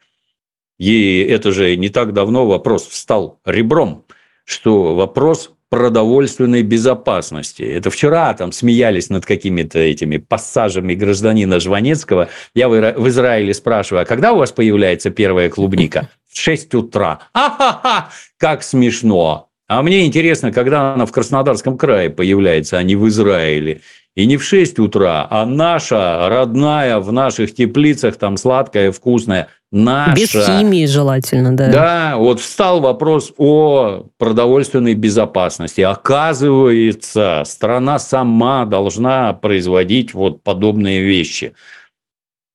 И 0.79 1.21
это 1.21 1.53
же 1.53 1.77
не 1.77 1.91
так 1.91 2.15
давно 2.15 2.47
вопрос 2.47 2.87
встал 2.87 3.39
ребром, 3.45 4.05
что 4.45 4.95
вопрос 4.95 5.53
продовольственной 5.73 6.63
безопасности. 6.63 7.63
Это 7.63 7.89
вчера 7.89 8.35
там 8.35 8.53
смеялись 8.53 9.09
над 9.09 9.25
какими-то 9.25 9.79
этими 9.79 10.19
пассажами 10.19 10.93
гражданина 10.93 11.61
Жванецкого. 11.61 12.29
Я 12.55 12.69
в 12.69 13.09
Израиле 13.09 13.55
спрашиваю, 13.55 14.03
а 14.03 14.05
когда 14.05 14.35
у 14.35 14.37
вас 14.37 14.53
появляется 14.53 15.09
первая 15.09 15.49
клубника? 15.49 16.11
В 16.31 16.39
6 16.39 16.75
утра. 16.75 17.21
А-ха-ха! 17.33 18.11
Как 18.37 18.63
смешно! 18.63 19.49
А 19.67 19.81
мне 19.81 20.05
интересно, 20.05 20.53
когда 20.53 20.93
она 20.93 21.07
в 21.07 21.13
Краснодарском 21.13 21.79
крае 21.79 22.11
появляется, 22.11 22.77
а 22.77 22.83
не 22.83 22.95
в 22.95 23.09
Израиле. 23.09 23.81
И 24.15 24.27
не 24.27 24.37
в 24.37 24.45
6 24.45 24.79
утра, 24.79 25.27
а 25.31 25.47
наша, 25.47 26.29
родная, 26.29 26.99
в 26.99 27.13
наших 27.13 27.55
теплицах, 27.55 28.17
там 28.17 28.37
сладкая, 28.37 28.93
вкусная, 28.93 29.49
наша. 29.73 30.15
Без 30.15 30.31
химии 30.31 30.87
желательно, 30.87 31.57
да. 31.57 31.69
Да, 31.73 32.17
вот 32.17 32.41
встал 32.41 32.81
вопрос 32.81 33.33
о 33.39 34.07
продовольственной 34.19 34.95
безопасности. 34.95 35.81
Оказывается, 35.81 37.43
страна 37.47 37.99
сама 37.99 38.67
должна 38.67 39.33
производить 39.33 40.15
вот 40.15 40.43
подобные 40.43 41.03
вещи. 41.03 41.55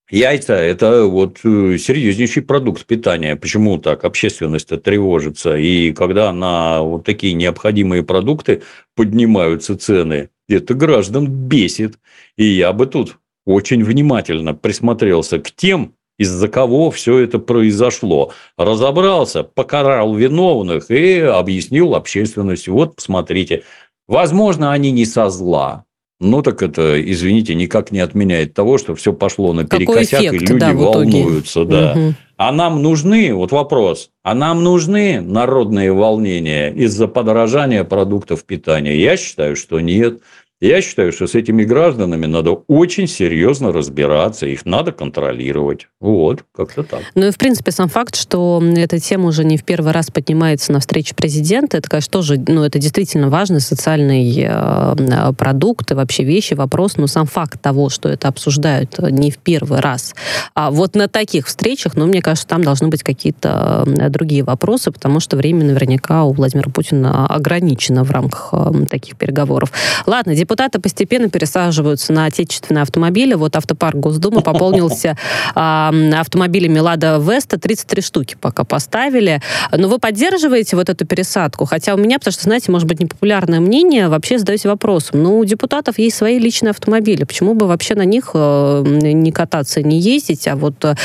Яйца– 0.10 0.54
это 0.56 1.04
вот 1.04 1.40
э, 1.44 1.78
серьезнейший 1.78 2.42
продукт 2.42 2.86
питания. 2.86 3.36
Почему 3.36 3.78
так 3.78 4.06
общественность 4.06 4.70
тревожится? 4.82 5.58
И 5.58 5.92
когда 5.92 6.32
на 6.32 6.82
вот 6.82 7.04
такие 7.04 7.34
необходимые 7.34 8.04
продукты 8.04 8.62
поднимаются 8.96 9.78
цены, 9.78 10.30
это 10.48 10.76
граждан 10.76 11.28
бесит. 11.28 12.00
И 12.38 12.46
я 12.46 12.72
бы 12.72 12.86
тут 12.86 13.18
очень 13.46 13.84
внимательно 13.84 14.54
присмотрелся 14.54 15.40
к 15.40 15.52
тем, 15.52 15.97
из-за 16.18 16.48
кого 16.48 16.92
все 16.92 17.20
это 17.20 17.40
произошло. 17.40 18.32
Разобрался, 18.58 19.44
покарал 19.44 20.14
виновных 20.16 20.90
и 20.90 21.20
объяснил 21.20 21.96
общественности. 21.96 22.70
Вот, 22.70 22.96
посмотрите, 22.96 23.64
возможно, 24.08 24.72
они 24.72 24.92
не 24.92 25.06
со 25.06 25.30
зла, 25.30 25.86
ну, 26.20 26.42
так 26.42 26.64
это, 26.64 27.00
извините, 27.00 27.54
никак 27.54 27.92
не 27.92 28.00
отменяет 28.00 28.56
того, 28.56 28.80
что 28.80 28.96
все 28.96 29.14
пошло 29.14 29.54
наперекосяк, 29.54 30.22
эффект, 30.22 30.34
и 30.34 30.46
люди 30.48 30.60
да, 30.60 30.74
волнуются. 30.74 31.64
Да. 31.64 31.92
Угу. 31.92 32.14
А 32.38 32.52
нам 32.52 32.82
нужны, 32.82 33.34
вот 33.36 33.52
вопрос, 33.52 34.10
а 34.24 34.34
нам 34.34 34.64
нужны 34.64 35.22
народные 35.22 35.94
волнения 35.94 36.72
из-за 36.72 37.08
подорожания 37.08 37.84
продуктов 37.84 38.46
питания? 38.46 38.96
Я 38.98 39.16
считаю, 39.16 39.56
что 39.56 39.80
нет. 39.80 40.22
Я 40.60 40.82
считаю, 40.82 41.12
что 41.12 41.28
с 41.28 41.36
этими 41.36 41.64
гражданами 41.64 42.26
надо 42.26 42.52
очень 42.68 43.08
серьезно 43.08 43.72
разбираться, 43.72 44.48
их 44.48 44.66
надо 44.66 44.92
контролировать. 44.92 45.88
Вот, 46.00 46.46
как-то 46.52 46.82
так. 46.82 47.02
Ну 47.14 47.28
и, 47.28 47.32
в 47.32 47.38
принципе, 47.38 47.70
сам 47.70 47.90
факт, 47.90 48.16
что 48.16 48.64
эта 48.76 49.00
тема 49.00 49.28
уже 49.28 49.44
не 49.44 49.58
в 49.58 49.64
первый 49.64 49.92
раз 49.92 50.10
поднимается 50.10 50.72
на 50.72 50.80
встрече 50.80 51.14
президента, 51.14 51.78
это, 51.78 51.88
конечно, 51.88 52.12
тоже, 52.12 52.44
ну, 52.48 52.64
это 52.64 52.80
действительно 52.80 53.30
важный 53.30 53.60
социальный 53.60 54.36
э, 54.48 55.34
продукт 55.38 55.92
и 55.92 55.94
вообще 55.94 56.24
вещи, 56.24 56.56
вопрос, 56.56 56.98
но 56.98 57.06
сам 57.06 57.28
факт 57.28 57.62
того, 57.62 57.90
что 57.90 58.10
это 58.10 58.28
обсуждают 58.28 58.98
не 58.98 59.30
в 59.30 59.38
первый 59.38 59.80
раз. 59.80 60.16
А 60.56 60.72
вот 60.72 60.96
на 60.96 61.08
таких 61.08 61.46
встречах, 61.46 61.96
ну, 61.96 62.08
мне 62.08 62.24
кажется, 62.24 62.48
там 62.48 62.64
должны 62.64 62.88
быть 62.88 63.04
какие-то 63.04 63.84
другие 64.10 64.44
вопросы, 64.44 64.92
потому 64.92 65.20
что 65.20 65.38
время 65.38 65.66
наверняка 65.66 66.24
у 66.24 66.34
Владимира 66.34 66.72
Путина 66.72 67.28
ограничено 67.28 68.04
в 68.04 68.10
рамках 68.10 68.50
э, 68.54 68.86
таких 68.90 69.18
переговоров. 69.18 69.72
Ладно, 70.08 70.34
депутаты 70.48 70.80
постепенно 70.80 71.30
пересаживаются 71.30 72.14
на 72.14 72.26
отечественные 72.26 72.84
автомобили. 72.84 73.34
Вот 73.34 73.58
автопарк 73.58 73.98
Госдумы 73.98 74.42
пополнился 74.42 75.18
автомобилями 75.56 76.80
«Лада 76.80 77.18
Веста». 77.22 77.60
33 77.60 78.02
штуки 78.02 78.38
пока 78.40 78.64
поставили. 78.64 79.42
Но 79.76 79.90
вы 79.90 80.00
поддерживаете 80.00 80.78
вот 80.78 80.88
эту 80.90 81.06
пересадку? 81.06 81.66
Хотя 81.66 81.96
у 81.96 81.98
меня, 81.98 82.18
потому 82.18 82.32
что, 82.32 82.44
знаете, 82.44 82.72
может 82.72 82.88
быть, 82.88 83.02
непопулярное 83.02 83.60
мнение, 83.60 84.08
вообще 84.08 84.40
задаюсь 84.40 84.66
вопросом. 84.66 85.22
Ну, 85.22 85.38
у 85.38 85.44
депутатов 85.44 86.00
есть 86.00 86.16
свои 86.16 86.40
личные 86.40 86.72
автомобили. 86.72 87.26
Почему 87.26 87.54
бы 87.54 87.68
вообще 87.68 87.96
на 87.96 88.06
них 88.06 88.32
э, 88.34 88.84
не 88.86 89.34
кататься, 89.34 89.82
не 89.82 90.00
ездить, 90.00 90.48
а 90.48 90.56
вот 90.56 90.86
э, 90.86 90.96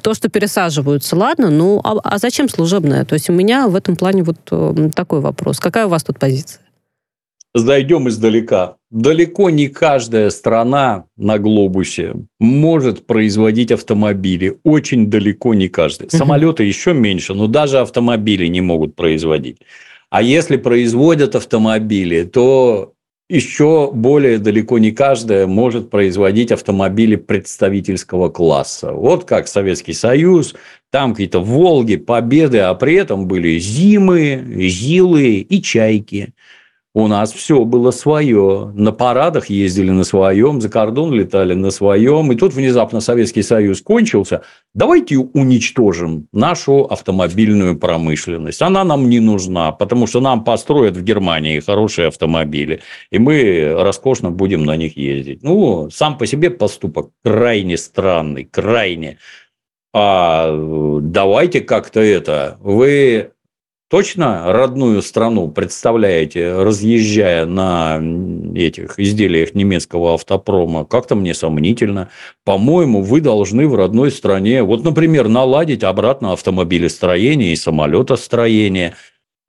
то, 0.00 0.14
что 0.14 0.30
пересаживаются, 0.30 1.14
ладно, 1.14 1.50
ну 1.50 1.80
а, 1.84 1.98
а 2.02 2.18
зачем 2.18 2.48
служебное? 2.48 3.04
То 3.04 3.14
есть 3.14 3.28
у 3.28 3.34
меня 3.34 3.68
в 3.68 3.76
этом 3.76 3.96
плане 3.96 4.22
вот 4.22 4.38
э, 4.50 4.90
такой 4.94 5.20
вопрос. 5.20 5.60
Какая 5.60 5.84
у 5.84 5.90
вас 5.90 6.04
тут 6.04 6.18
позиция? 6.18 6.62
Зайдем 7.54 8.08
издалека. 8.08 8.76
Далеко 8.90 9.50
не 9.50 9.68
каждая 9.68 10.30
страна 10.30 11.04
на 11.16 11.38
глобусе 11.38 12.14
может 12.38 13.06
производить 13.06 13.72
автомобили. 13.72 14.58
Очень 14.64 15.08
далеко 15.10 15.54
не 15.54 15.68
каждая. 15.68 16.08
Самолеты 16.10 16.64
еще 16.64 16.92
меньше, 16.92 17.34
но 17.34 17.46
даже 17.46 17.78
автомобили 17.78 18.46
не 18.46 18.60
могут 18.60 18.94
производить. 18.94 19.58
А 20.10 20.20
если 20.22 20.56
производят 20.56 21.34
автомобили, 21.34 22.24
то 22.24 22.92
еще 23.30 23.90
более 23.90 24.38
далеко 24.38 24.78
не 24.78 24.90
каждая 24.90 25.46
может 25.46 25.88
производить 25.88 26.52
автомобили 26.52 27.16
представительского 27.16 28.28
класса. 28.28 28.92
Вот 28.92 29.24
как 29.24 29.48
Советский 29.48 29.94
Союз, 29.94 30.54
там 30.90 31.12
какие-то 31.12 31.40
Волги, 31.40 31.96
Победы, 31.96 32.58
а 32.58 32.74
при 32.74 32.96
этом 32.96 33.26
были 33.26 33.58
Зимы, 33.58 34.44
Зилы 34.68 35.36
и 35.38 35.62
Чайки. 35.62 36.34
У 36.94 37.06
нас 37.06 37.32
все 37.32 37.64
было 37.64 37.90
свое. 37.90 38.70
На 38.74 38.92
парадах 38.92 39.48
ездили 39.48 39.90
на 39.90 40.04
своем, 40.04 40.60
за 40.60 40.68
кордон 40.68 41.10
летали 41.12 41.54
на 41.54 41.70
своем. 41.70 42.30
И 42.32 42.36
тут 42.36 42.52
внезапно 42.52 43.00
Советский 43.00 43.42
Союз 43.42 43.80
кончился. 43.80 44.42
Давайте 44.74 45.16
уничтожим 45.16 46.28
нашу 46.32 46.84
автомобильную 46.84 47.78
промышленность. 47.78 48.60
Она 48.60 48.84
нам 48.84 49.08
не 49.08 49.20
нужна, 49.20 49.72
потому 49.72 50.06
что 50.06 50.20
нам 50.20 50.44
построят 50.44 50.94
в 50.94 51.02
Германии 51.02 51.60
хорошие 51.60 52.08
автомобили. 52.08 52.82
И 53.10 53.18
мы 53.18 53.74
роскошно 53.74 54.30
будем 54.30 54.64
на 54.64 54.76
них 54.76 54.94
ездить. 54.98 55.42
Ну, 55.42 55.88
сам 55.90 56.18
по 56.18 56.26
себе 56.26 56.50
поступок 56.50 57.08
крайне 57.24 57.78
странный, 57.78 58.44
крайне. 58.44 59.16
А 59.94 60.54
давайте 61.00 61.62
как-то 61.62 62.00
это. 62.00 62.58
Вы 62.60 63.32
точно 63.92 64.50
родную 64.50 65.02
страну 65.02 65.48
представляете, 65.48 66.54
разъезжая 66.54 67.44
на 67.44 68.00
этих 68.54 68.98
изделиях 68.98 69.54
немецкого 69.54 70.14
автопрома, 70.14 70.86
как-то 70.86 71.14
мне 71.14 71.34
сомнительно. 71.34 72.08
По-моему, 72.42 73.02
вы 73.02 73.20
должны 73.20 73.68
в 73.68 73.74
родной 73.74 74.10
стране, 74.10 74.62
вот, 74.62 74.82
например, 74.82 75.28
наладить 75.28 75.84
обратно 75.84 76.32
автомобилестроение 76.32 77.52
и 77.52 77.56
самолетостроение. 77.56 78.94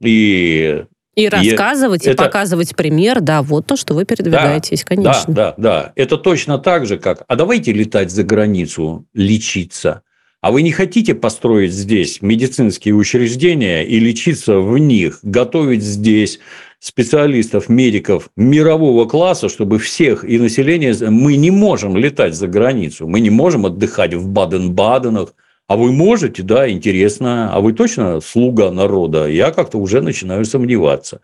И 0.02 0.84
и 1.16 1.30
рассказывать, 1.30 2.06
и, 2.06 2.12
и 2.12 2.14
показывать 2.14 2.76
пример, 2.76 3.22
да, 3.22 3.44
вот 3.44 3.68
то, 3.68 3.78
что 3.78 3.94
вы 3.94 4.04
передвигаетесь, 4.04 4.82
да, 4.82 4.86
конечно. 4.88 5.34
Да, 5.34 5.54
да, 5.56 5.56
да. 5.58 5.94
Это 5.96 6.18
точно 6.18 6.58
так 6.58 6.86
же, 6.86 6.98
как, 6.98 7.24
а 7.30 7.38
давайте 7.38 7.72
летать 7.72 8.12
за 8.12 8.24
границу, 8.24 9.06
лечиться. 9.14 10.02
А 10.44 10.52
вы 10.52 10.62
не 10.62 10.74
хотите 10.74 11.16
построить 11.16 11.72
здесь 11.72 12.22
медицинские 12.22 12.96
учреждения 12.96 13.84
и 13.84 13.98
лечиться 13.98 14.60
в 14.60 14.78
них, 14.78 15.20
готовить 15.24 15.82
здесь 15.82 16.42
специалистов, 16.80 17.70
медиков 17.70 18.30
мирового 18.36 19.06
класса, 19.06 19.48
чтобы 19.48 19.80
всех 19.80 20.26
и 20.26 20.38
население... 20.38 20.94
Мы 21.10 21.38
не 21.38 21.50
можем 21.50 21.96
летать 21.96 22.36
за 22.36 22.48
границу, 22.50 23.08
мы 23.08 23.22
не 23.22 23.30
можем 23.30 23.66
отдыхать 23.66 24.16
в 24.16 24.28
Баден-Баденах, 24.28 25.34
а 25.74 25.76
вы 25.76 25.92
можете, 25.92 26.44
да, 26.44 26.70
интересно. 26.70 27.52
А 27.52 27.60
вы 27.60 27.74
точно 27.74 28.22
слуга 28.22 28.70
народа? 28.70 29.26
Я 29.28 29.50
как-то 29.50 29.80
уже 29.80 30.02
начинаю 30.02 30.46
сомневаться. 30.46 31.20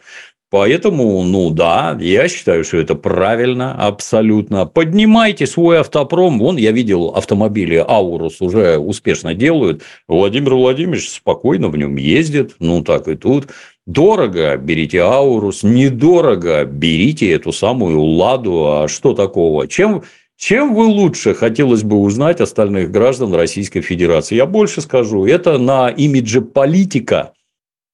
Поэтому, 0.50 1.22
ну 1.24 1.52
да, 1.52 1.96
я 2.02 2.28
считаю, 2.28 2.64
что 2.64 2.78
это 2.78 2.96
правильно, 2.96 3.76
абсолютно. 3.76 4.66
Поднимайте 4.66 5.46
свой 5.46 5.82
автопром. 5.82 6.40
Вон, 6.40 6.58
я 6.58 6.72
видел 6.72 7.10
автомобили 7.10 7.76
Аурус 7.76 8.42
уже 8.42 8.80
успешно 8.80 9.36
делают. 9.36 9.84
Владимир 10.08 10.56
Владимирович 10.56 11.12
спокойно 11.12 11.68
в 11.68 11.78
нем 11.78 11.96
ездит. 11.98 12.56
Ну, 12.58 12.84
так 12.84 13.08
и 13.08 13.16
тут. 13.16 13.50
Дорого, 13.86 14.58
берите 14.58 15.02
Аурус. 15.02 15.62
Недорого, 15.62 16.66
берите 16.66 17.32
эту 17.32 17.52
самую 17.52 18.02
Ладу. 18.02 18.82
А 18.82 18.88
что 18.88 19.14
такого? 19.14 19.68
Чем, 19.68 20.02
Чем 20.40 20.74
вы 20.74 20.86
лучше, 20.86 21.34
хотелось 21.34 21.84
бы 21.84 21.98
узнать 21.98 22.40
остальных 22.40 22.92
граждан 22.92 23.34
Российской 23.34 23.82
Федерации? 23.82 24.36
Я 24.36 24.46
больше 24.46 24.80
скажу, 24.80 25.26
это 25.26 25.58
на 25.58 25.90
имидже 25.90 26.40
политика 26.40 27.34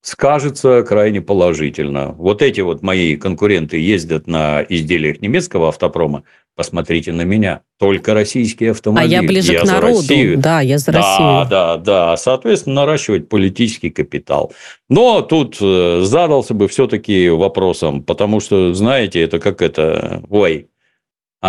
скажется 0.01 0.83
крайне 0.83 1.21
положительно. 1.21 2.09
Вот 2.11 2.43
эти 2.43 2.61
вот 2.61 2.83
мои 2.83 3.15
конкуренты 3.15 3.79
ездят 3.79 4.27
на 4.27 4.61
изделиях 4.61 5.21
немецкого 5.21 5.69
автопрома, 5.69 6.21
посмотрите 6.55 7.13
на 7.13 7.23
меня, 7.23 7.61
только 7.79 8.13
российские 8.13 8.71
автомобили. 8.71 9.15
А 9.15 9.21
я 9.21 9.27
ближе 9.27 9.53
я 9.53 9.61
к 9.61 9.65
народу, 9.65 9.97
Россию. 9.97 10.37
да, 10.37 10.61
я 10.61 10.77
за 10.77 10.91
да, 10.91 10.99
Россию. 10.99 11.47
Да, 11.49 11.77
да, 11.77 12.15
соответственно, 12.15 12.75
наращивать 12.75 13.27
политический 13.27 13.89
капитал. 13.89 14.53
Но 14.87 15.23
тут 15.23 15.57
э, 15.59 16.01
задался 16.03 16.53
бы 16.53 16.67
все-таки 16.67 17.27
вопросом, 17.27 18.03
потому 18.03 18.39
что, 18.39 18.71
знаете, 18.75 19.19
это 19.19 19.39
как 19.39 19.63
это, 19.63 20.21
ой, 20.29 20.67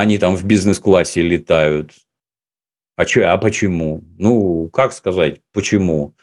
они 0.01 0.19
там 0.19 0.37
в 0.37 0.45
бизнес-классе 0.45 1.23
летают. 1.23 1.93
А, 2.97 3.05
че, 3.05 3.25
а 3.25 3.37
почему? 3.37 4.03
Ну, 4.19 4.69
как 4.73 4.93
сказать, 4.93 5.41
почему? 5.53 6.15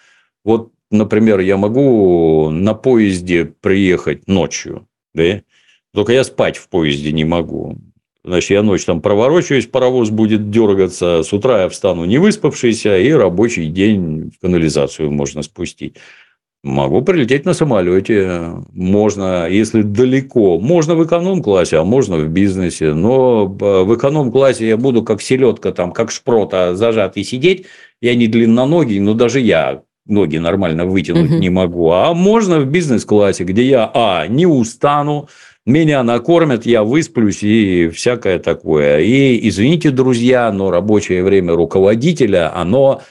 Вот, 0.43 0.71
например, 0.89 1.39
я 1.39 1.57
могу 1.57 2.49
на 2.49 2.73
поезде 2.73 3.45
приехать 3.45 4.27
ночью, 4.27 4.87
да? 5.13 5.41
Только 5.93 6.13
я 6.13 6.23
спать 6.23 6.57
в 6.57 6.69
поезде 6.69 7.11
не 7.11 7.23
могу. 7.23 7.77
Значит, 8.23 8.51
я 8.51 8.63
ночь 8.63 8.85
там 8.85 9.01
проворочаюсь, 9.01 9.67
паровоз 9.67 10.09
будет 10.09 10.49
дергаться, 10.49 11.23
с 11.23 11.33
утра 11.33 11.63
я 11.63 11.69
встану 11.69 12.05
не 12.05 12.17
выспавшийся, 12.17 12.97
и 12.97 13.11
рабочий 13.11 13.67
день 13.67 14.31
в 14.31 14.39
канализацию 14.39 15.11
можно 15.11 15.43
спустить. 15.43 15.97
Могу 16.63 17.01
прилететь 17.01 17.46
на 17.46 17.53
самолете. 17.53 18.53
Можно, 18.72 19.48
если 19.50 19.82
далеко. 19.82 20.60
Можно 20.60 20.96
в 20.96 21.05
эконом-классе, 21.05 21.77
а 21.77 21.84
можно 21.84 22.17
в 22.17 22.29
бизнесе. 22.29 22.93
Но 22.93 23.46
в 23.48 23.96
эконом-классе 23.96 24.70
я 24.70 24.77
буду 24.77 25.03
как 25.03 25.22
селедка, 25.22 25.74
там, 25.74 25.91
как 25.91 26.10
шпрота 26.10 26.74
зажатый 26.75 27.25
сидеть. 27.25 27.65
Я 28.01 28.15
не 28.15 28.27
длинноногий, 28.27 29.00
но 29.00 29.13
даже 29.13 29.41
я 29.41 29.82
ноги 30.05 30.38
нормально 30.38 30.86
вытянуть 30.86 31.32
угу. 31.32 31.39
не 31.39 31.50
могу. 31.50 31.91
А 31.91 32.13
можно 32.13 32.60
в 32.60 32.65
бизнес-классе, 32.65 33.43
где 33.43 33.63
я, 33.63 33.91
а, 33.93 34.27
не 34.27 34.46
устану, 34.46 35.27
меня 35.65 36.03
накормят, 36.03 36.65
я 36.65 36.84
высплюсь 36.84 37.41
и 37.41 37.89
всякое 37.89 38.39
такое. 38.39 39.00
И, 39.00 39.48
извините, 39.48 39.91
друзья, 39.91 40.51
но 40.51 40.72
рабочее 40.72 41.24
время 41.24 41.53
руководителя, 41.53 42.53
оно 42.53 43.01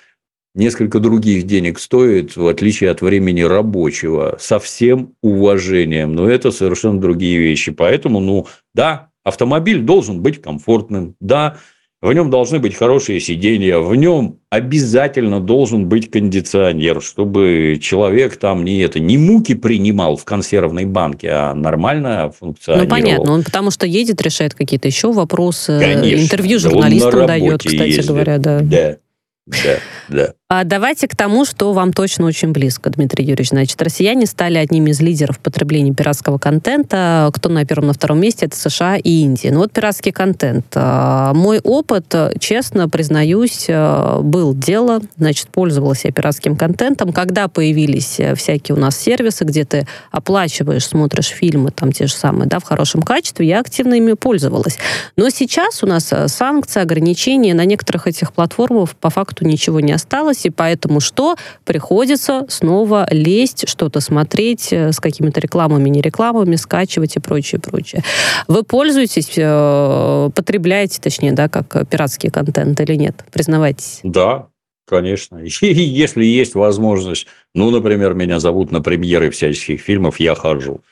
несколько 0.54 0.98
других 1.00 1.44
денег 1.44 1.78
стоит, 1.78 2.36
в 2.36 2.46
отличие 2.46 2.90
от 2.90 3.00
времени 3.00 3.42
рабочего, 3.42 4.36
со 4.38 4.58
всем 4.58 5.14
уважением. 5.22 6.14
Но 6.14 6.28
это 6.28 6.50
совершенно 6.50 7.00
другие 7.00 7.38
вещи. 7.38 7.72
Поэтому, 7.72 8.20
ну, 8.20 8.46
да, 8.74 9.08
автомобиль 9.24 9.80
должен 9.80 10.20
быть 10.20 10.40
комфортным, 10.40 11.14
да, 11.20 11.56
в 12.02 12.12
нем 12.12 12.30
должны 12.30 12.58
быть 12.58 12.74
хорошие 12.74 13.20
сиденья, 13.20 13.78
в 13.78 13.94
нем 13.94 14.40
обязательно 14.50 15.38
должен 15.38 15.88
быть 15.88 16.10
кондиционер, 16.10 17.00
чтобы 17.00 17.78
человек 17.80 18.36
там 18.36 18.64
не 18.64 18.80
это 18.80 18.98
не 18.98 19.16
муки 19.16 19.54
принимал 19.54 20.16
в 20.16 20.24
консервной 20.24 20.84
банке, 20.84 21.28
а 21.30 21.54
нормально 21.54 22.32
функционировал. 22.36 22.88
Ну 22.88 22.90
понятно, 22.90 23.32
он 23.32 23.44
потому 23.44 23.70
что 23.70 23.86
едет, 23.86 24.20
решает 24.20 24.52
какие-то 24.54 24.88
еще 24.88 25.12
вопросы, 25.12 25.78
Конечно. 25.80 26.20
интервью 26.24 26.58
журналистам 26.58 27.20
да 27.20 27.26
дает, 27.28 27.62
кстати 27.62 27.90
ездит. 27.90 28.06
говоря, 28.06 28.38
да. 28.38 28.60
Да, 28.62 28.98
да, 29.46 29.78
да. 30.08 30.34
А 30.54 30.64
давайте 30.64 31.08
к 31.08 31.16
тому, 31.16 31.46
что 31.46 31.72
вам 31.72 31.94
точно 31.94 32.26
очень 32.26 32.52
близко, 32.52 32.90
Дмитрий 32.90 33.24
Юрьевич. 33.24 33.48
Значит, 33.48 33.80
россияне 33.80 34.26
стали 34.26 34.58
одними 34.58 34.90
из 34.90 35.00
лидеров 35.00 35.38
потребления 35.38 35.94
пиратского 35.94 36.36
контента. 36.36 37.30
Кто 37.32 37.48
на 37.48 37.64
первом, 37.64 37.86
на 37.86 37.94
втором 37.94 38.20
месте, 38.20 38.44
это 38.44 38.56
США 38.56 38.98
и 38.98 39.22
Индия. 39.22 39.50
Ну 39.50 39.60
вот 39.60 39.72
пиратский 39.72 40.12
контент. 40.12 40.66
А, 40.74 41.32
мой 41.32 41.58
опыт, 41.60 42.14
честно 42.38 42.90
признаюсь, 42.90 43.64
а, 43.70 44.20
был 44.20 44.52
дело. 44.52 45.00
Значит, 45.16 45.48
пользовалась 45.48 46.04
я 46.04 46.12
пиратским 46.12 46.54
контентом. 46.54 47.14
Когда 47.14 47.48
появились 47.48 48.20
всякие 48.36 48.76
у 48.76 48.78
нас 48.78 48.98
сервисы, 48.98 49.44
где 49.44 49.64
ты 49.64 49.86
оплачиваешь, 50.10 50.84
смотришь 50.84 51.28
фильмы, 51.28 51.70
там 51.70 51.92
те 51.92 52.06
же 52.06 52.12
самые, 52.12 52.46
да, 52.46 52.58
в 52.58 52.64
хорошем 52.64 53.00
качестве, 53.00 53.46
я 53.46 53.60
активно 53.60 53.94
ими 53.94 54.12
пользовалась. 54.12 54.76
Но 55.16 55.30
сейчас 55.30 55.82
у 55.82 55.86
нас 55.86 56.12
санкции, 56.26 56.82
ограничения 56.82 57.54
на 57.54 57.64
некоторых 57.64 58.06
этих 58.06 58.34
платформах 58.34 58.90
по 58.96 59.08
факту 59.08 59.46
ничего 59.46 59.80
не 59.80 59.92
осталось 59.92 60.41
и 60.46 60.50
поэтому 60.50 61.00
что? 61.00 61.36
Приходится 61.64 62.46
снова 62.48 63.06
лезть, 63.10 63.68
что-то 63.68 64.00
смотреть 64.00 64.72
э, 64.72 64.92
с 64.92 65.00
какими-то 65.00 65.40
рекламами, 65.40 65.88
не 65.88 66.00
рекламами, 66.00 66.56
скачивать 66.56 67.16
и 67.16 67.20
прочее, 67.20 67.60
прочее. 67.60 68.02
Вы 68.48 68.62
пользуетесь, 68.62 69.32
э, 69.36 70.30
потребляете, 70.34 71.00
точнее, 71.00 71.32
да, 71.32 71.48
как 71.48 71.88
пиратский 71.88 72.30
контент 72.30 72.80
или 72.80 72.94
нет? 72.94 73.24
Признавайтесь. 73.32 74.00
Да, 74.02 74.48
Конечно. 74.84 75.38
Если 75.62 76.24
есть 76.24 76.54
возможность, 76.54 77.26
ну, 77.54 77.70
например, 77.70 78.14
меня 78.14 78.40
зовут 78.40 78.72
на 78.72 78.82
премьеры 78.82 79.30
всяческих 79.30 79.80
фильмов, 79.80 80.20
я 80.20 80.34
хожу 80.34 80.82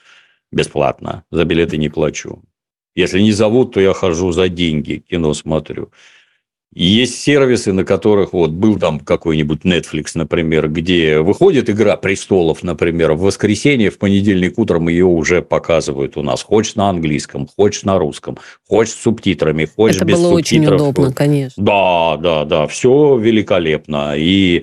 бесплатно, 0.53 1.25
за 1.31 1.45
билеты 1.45 1.77
не 1.77 1.89
плачу. 1.89 2.43
Если 2.95 3.21
не 3.21 3.33
зовут, 3.33 3.75
то 3.75 3.81
я 3.81 3.93
хожу 3.93 4.33
за 4.33 4.49
деньги, 4.49 5.05
кино 5.09 5.35
смотрю. 5.35 5.91
Есть 6.73 7.21
сервисы, 7.21 7.73
на 7.73 7.85
которых 7.85 8.33
вот 8.33 8.51
был 8.51 8.79
там 8.79 9.01
какой-нибудь 9.01 9.63
Netflix, 9.65 10.13
например, 10.15 10.69
где 10.69 11.19
выходит 11.19 11.69
игра 11.69 11.97
престолов, 11.97 12.63
например, 12.63 13.15
в 13.15 13.23
воскресенье, 13.23 13.91
в 13.91 13.99
понедельник 13.99 14.57
утром 14.57 14.89
ее 14.89 15.05
уже 15.05 15.43
показывают 15.43 16.17
у 16.17 16.23
нас. 16.23 16.45
Хочешь 16.45 16.77
на 16.77 16.89
английском, 16.89 17.49
хочешь 17.49 17.83
на 17.83 17.99
русском, 17.99 18.39
хочешь 18.69 18.95
с 18.95 19.03
субтитрами, 19.03 19.65
хочешь 19.65 19.97
Это 19.97 20.05
без 20.05 20.21
было 20.21 20.37
субтитров. 20.37 20.81
очень 20.81 20.91
удобно, 20.91 21.13
конечно. 21.13 21.65
Да, 21.65 22.17
да, 22.19 22.45
да, 22.45 22.67
все 22.69 23.17
великолепно. 23.17 24.15
И 24.17 24.63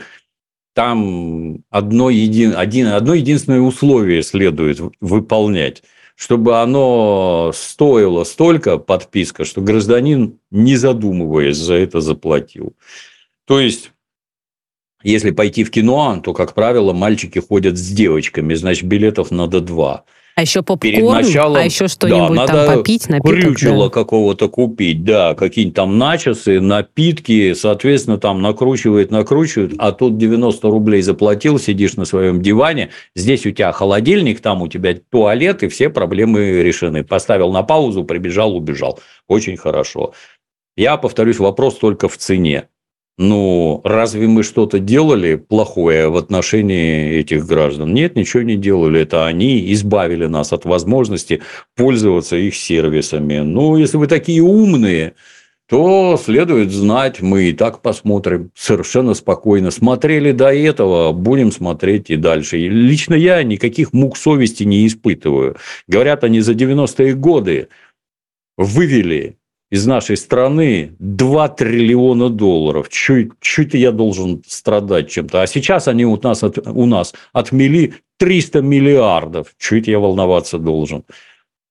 там 0.73 1.63
одно, 1.69 2.09
един, 2.09 2.53
один, 2.55 2.87
одно 2.87 3.15
единственное 3.15 3.59
условие 3.59 4.23
следует 4.23 4.79
выполнять– 5.01 5.83
чтобы 6.17 6.59
оно 6.61 7.51
стоило 7.53 8.23
столько, 8.23 8.79
подписка, 8.79 9.45
что 9.45 9.61
гражданин, 9.61 10.39
не 10.49 10.75
задумываясь, 10.75 11.57
за 11.57 11.75
это 11.75 12.01
заплатил. 12.01 12.73
То 13.45 13.59
есть, 13.59 13.91
если 15.03 15.29
пойти 15.29 15.63
в 15.63 15.69
кино, 15.69 16.19
то, 16.23 16.33
как 16.33 16.55
правило, 16.55 16.91
мальчики 16.91 17.37
ходят 17.37 17.77
с 17.77 17.87
девочками, 17.91 18.55
значит, 18.55 18.85
билетов 18.85 19.29
надо 19.29 19.61
два– 19.61 20.05
а 20.37 20.41
еще 20.41 20.61
попкорн, 20.61 20.79
Перед 20.93 21.03
началом, 21.03 21.55
а 21.55 21.63
еще 21.63 21.87
что-нибудь 21.87 22.37
да, 22.37 22.45
там 22.45 22.77
попить, 22.77 23.09
напиток. 23.09 23.39
Крючело 23.39 23.85
да. 23.85 23.89
какого-то 23.89 24.47
купить, 24.47 25.03
да, 25.03 25.33
какие-нибудь 25.33 25.75
там 25.75 25.97
начосы, 25.97 26.61
напитки, 26.61 27.55
соответственно, 27.55 28.19
там 28.19 28.43
накручивает, 28.43 29.09
накручивает, 29.09 29.73
а 29.79 29.91
тут 29.91 30.19
90 30.19 30.69
рублей 30.69 31.01
заплатил, 31.01 31.57
сидишь 31.57 31.95
на 31.95 32.05
своем 32.05 32.43
диване, 32.43 32.91
здесь 33.15 33.47
у 33.47 33.51
тебя 33.51 33.71
холодильник, 33.71 34.39
там 34.39 34.61
у 34.61 34.67
тебя 34.67 34.95
туалет, 35.09 35.63
и 35.63 35.69
все 35.69 35.89
проблемы 35.89 36.61
решены. 36.61 37.03
Поставил 37.03 37.51
на 37.51 37.63
паузу, 37.63 38.03
прибежал, 38.03 38.55
убежал. 38.55 38.99
Очень 39.27 39.57
хорошо. 39.57 40.13
Я 40.75 40.97
повторюсь, 40.97 41.39
вопрос 41.39 41.77
только 41.79 42.07
в 42.07 42.15
цене. 42.15 42.67
Ну, 43.19 43.81
разве 43.83 44.27
мы 44.27 44.43
что-то 44.43 44.77
делали 44.77 45.35
плохое 45.35 46.07
в 46.09 46.17
отношении 46.17 47.15
этих 47.15 47.47
граждан? 47.47 47.91
Нет, 47.91 48.15
ничего 48.15 48.43
не 48.43 48.55
делали. 48.57 49.01
Это 49.01 49.25
они 49.25 49.73
избавили 49.73 50.27
нас 50.27 50.53
от 50.53 50.65
возможности 50.65 51.41
пользоваться 51.75 52.35
их 52.35 52.55
сервисами. 52.55 53.39
Ну, 53.39 53.75
если 53.75 53.97
вы 53.97 54.05
такие 54.05 54.43
умные, 54.43 55.15
то 55.67 56.15
следует 56.23 56.71
знать, 56.71 57.19
мы 57.21 57.45
и 57.45 57.53
так 57.53 57.81
посмотрим 57.81 58.51
совершенно 58.55 59.15
спокойно. 59.15 59.71
Смотрели 59.71 60.31
до 60.31 60.53
этого, 60.53 61.11
будем 61.11 61.51
смотреть 61.51 62.11
и 62.11 62.17
дальше. 62.17 62.59
И 62.59 62.69
лично 62.69 63.15
я 63.15 63.41
никаких 63.41 63.93
мук 63.93 64.15
совести 64.15 64.63
не 64.63 64.85
испытываю. 64.85 65.57
Говорят, 65.87 66.23
они 66.23 66.39
за 66.41 66.53
90-е 66.53 67.15
годы 67.15 67.69
вывели 68.57 69.36
из 69.69 69.85
нашей 69.85 70.15
страны 70.17 70.95
2 70.99 71.49
триллиона 71.49 72.29
долларов. 72.29 72.89
Чуть-чуть 72.89 73.73
я 73.73 73.91
должен 73.91 74.41
страдать 74.47 75.09
чем-то. 75.09 75.41
А 75.41 75.47
сейчас 75.47 75.87
они 75.87 76.05
у 76.05 76.19
нас, 76.21 76.43
от, 76.43 76.57
у 76.67 76.85
нас 76.85 77.13
отмели 77.33 77.95
300 78.17 78.61
миллиардов. 78.61 79.47
Чуть 79.57 79.87
я 79.87 79.99
волноваться 79.99 80.57
должен. 80.57 81.03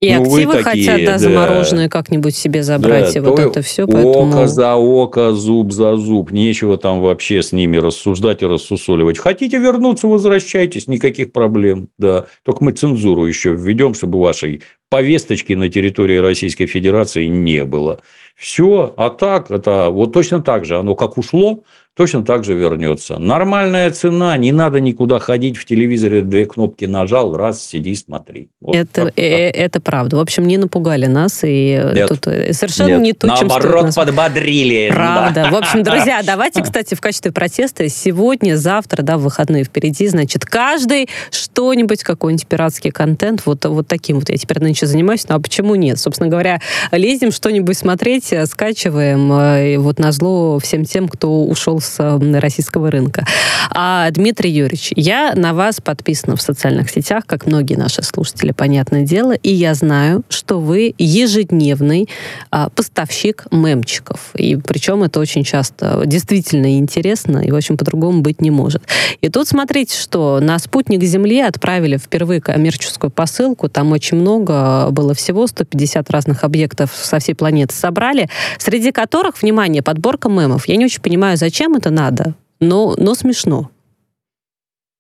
И 0.03 0.15
ну, 0.15 0.25
активы 0.25 0.63
такие, 0.63 0.91
хотят, 0.91 1.07
да, 1.07 1.19
замороженные 1.19 1.89
как-нибудь 1.89 2.37
себе 2.37 2.63
забрать, 2.63 3.15
да, 3.15 3.19
и 3.19 3.23
вот 3.23 3.39
это 3.39 3.63
все. 3.63 3.87
Поэтому... 3.87 4.29
Око 4.29 4.47
за 4.47 4.75
око, 4.75 5.33
зуб 5.33 5.73
за 5.73 5.97
зуб. 5.97 6.33
Нечего 6.33 6.77
там 6.77 7.01
вообще 7.01 7.43
с 7.43 7.51
ними 7.53 7.79
рассуждать 7.79 8.43
и 8.43 8.47
рассусоливать. 8.47 9.17
Хотите 9.17 9.57
вернуться, 9.57 10.07
возвращайтесь, 10.07 10.87
никаких 10.87 11.33
проблем. 11.33 11.89
Да. 11.97 12.27
Только 12.45 12.63
мы 12.63 12.73
цензуру 12.73 13.25
еще 13.25 13.55
введем, 13.55 13.95
чтобы 13.95 14.21
вашей 14.21 14.61
повесточки 14.91 15.53
на 15.53 15.69
территории 15.69 16.19
Российской 16.19 16.67
Федерации 16.67 17.27
не 17.27 17.65
было. 17.65 18.01
Все, 18.37 18.93
а 18.99 19.09
так, 19.09 19.51
это 19.51 19.89
вот 19.89 20.13
точно 20.13 20.43
так 20.43 20.67
же, 20.67 20.79
оно 20.79 20.95
как 20.95 21.17
ушло, 21.17 21.63
точно 21.97 22.23
так 22.23 22.45
же 22.45 22.55
вернется. 22.55 23.19
Нормальная 23.19 23.91
цена, 23.91 24.37
не 24.37 24.53
надо 24.53 24.81
никуда 24.81 25.19
ходить, 25.19 25.57
в 25.57 25.65
телевизоре 25.65 26.21
две 26.21 26.45
кнопки 26.45 26.85
нажал, 26.85 27.35
раз, 27.35 27.65
сиди, 27.65 27.95
смотри. 27.95 28.51
Вот 28.61 28.77
это, 28.77 29.11
э, 29.17 29.49
это 29.49 29.81
правда. 29.81 30.19
В 30.19 30.21
общем, 30.21 30.47
не 30.47 30.59
напугали 30.59 31.07
нас, 31.07 31.41
и 31.43 31.81
Нет. 31.95 32.09
тут 32.09 32.27
э, 32.27 32.53
совершенно 32.53 32.89
Нет. 32.89 33.01
не 33.01 33.13
то, 33.15 33.35
чем 33.39 33.49
Наоборот, 33.49 33.85
нас... 33.87 33.95
подбодрили. 33.95 34.91
Правда. 34.91 35.45
Да. 35.45 35.51
В 35.51 35.55
общем, 35.55 35.83
друзья, 35.85 36.21
давайте, 36.23 36.63
кстати, 36.63 36.95
в 36.95 37.01
качестве 37.01 37.33
протеста 37.33 37.89
сегодня, 37.89 38.57
завтра, 38.57 39.03
да, 39.03 39.17
выходные 39.17 39.65
впереди, 39.65 40.07
значит, 40.09 40.45
каждый 40.45 41.09
что-нибудь, 41.31 42.03
какой-нибудь 42.03 42.47
пиратский 42.47 42.91
контент, 42.91 43.47
вот, 43.47 43.65
вот 43.65 43.89
таким 43.89 44.19
вот 44.19 44.29
я 44.29 44.37
теперь 44.37 44.61
нынче 44.61 44.85
занимаюсь, 44.85 45.27
ну 45.29 45.37
а 45.37 45.41
почему 45.41 45.75
нет? 45.77 45.99
Собственно 45.99 46.29
говоря, 46.29 46.61
лезем 46.93 47.33
что-нибудь 47.33 47.79
смотреть, 47.79 48.26
скачиваем, 48.47 49.33
э, 49.33 49.75
и 49.75 49.77
вот 49.77 49.99
на 49.99 50.13
зло 50.13 50.59
всем 50.59 50.85
тем, 50.85 51.09
кто 51.09 51.45
ушел 51.45 51.81
с 51.81 51.99
российского 52.21 52.91
рынка. 52.91 53.27
А, 53.71 54.11
Дмитрий 54.11 54.51
Юрьевич, 54.51 54.93
я 54.97 55.35
на 55.35 55.55
вас 55.55 55.81
подписана 55.81 56.37
в 56.37 56.43
социальных 56.43 56.91
сетях, 56.91 57.25
как 57.27 57.47
многие 57.47 57.75
наши 57.75 58.03
слушатели, 58.03 58.53
понятное 58.53 59.03
дело, 59.03 59.33
и 59.33 59.53
я 59.53 59.75
знаю, 59.75 60.23
что 60.29 60.61
вы 60.61 60.95
ежедневный 60.99 62.09
а, 62.51 62.71
поставщик 62.71 63.47
мемчиков. 63.51 64.31
И 64.35 64.57
причем 64.57 65.03
это 65.03 65.21
очень 65.21 65.45
часто 65.45 66.03
действительно 66.07 66.79
интересно, 66.79 67.39
и, 67.39 67.51
в 67.51 67.57
общем, 67.57 67.77
по-другому 67.77 68.23
быть 68.23 68.41
не 68.41 68.51
может. 68.51 68.83
И 69.21 69.29
тут 69.29 69.49
смотрите, 69.49 69.97
что 69.97 70.41
на 70.41 70.59
спутник 70.59 71.03
Земли 71.03 71.41
отправили 71.41 71.97
впервые 71.97 72.41
коммерческую 72.41 73.11
посылку, 73.11 73.69
там 73.69 73.93
очень 73.93 74.17
много 74.17 74.91
было 74.91 75.15
всего, 75.15 75.47
150 75.47 76.11
разных 76.11 76.45
объектов 76.45 76.91
со 76.95 77.19
всей 77.19 77.35
планеты 77.35 77.75
собрали, 77.75 78.16
среди 78.59 78.93
которых, 78.93 79.43
внимание, 79.43 79.83
подборка 79.83 80.29
мемов. 80.29 80.69
Я 80.69 80.77
не 80.77 80.85
очень 80.85 81.03
понимаю, 81.03 81.37
зачем 81.37 81.75
это 81.75 81.91
надо, 81.91 82.35
но, 82.61 82.95
но 82.99 83.15
смешно. 83.15 83.71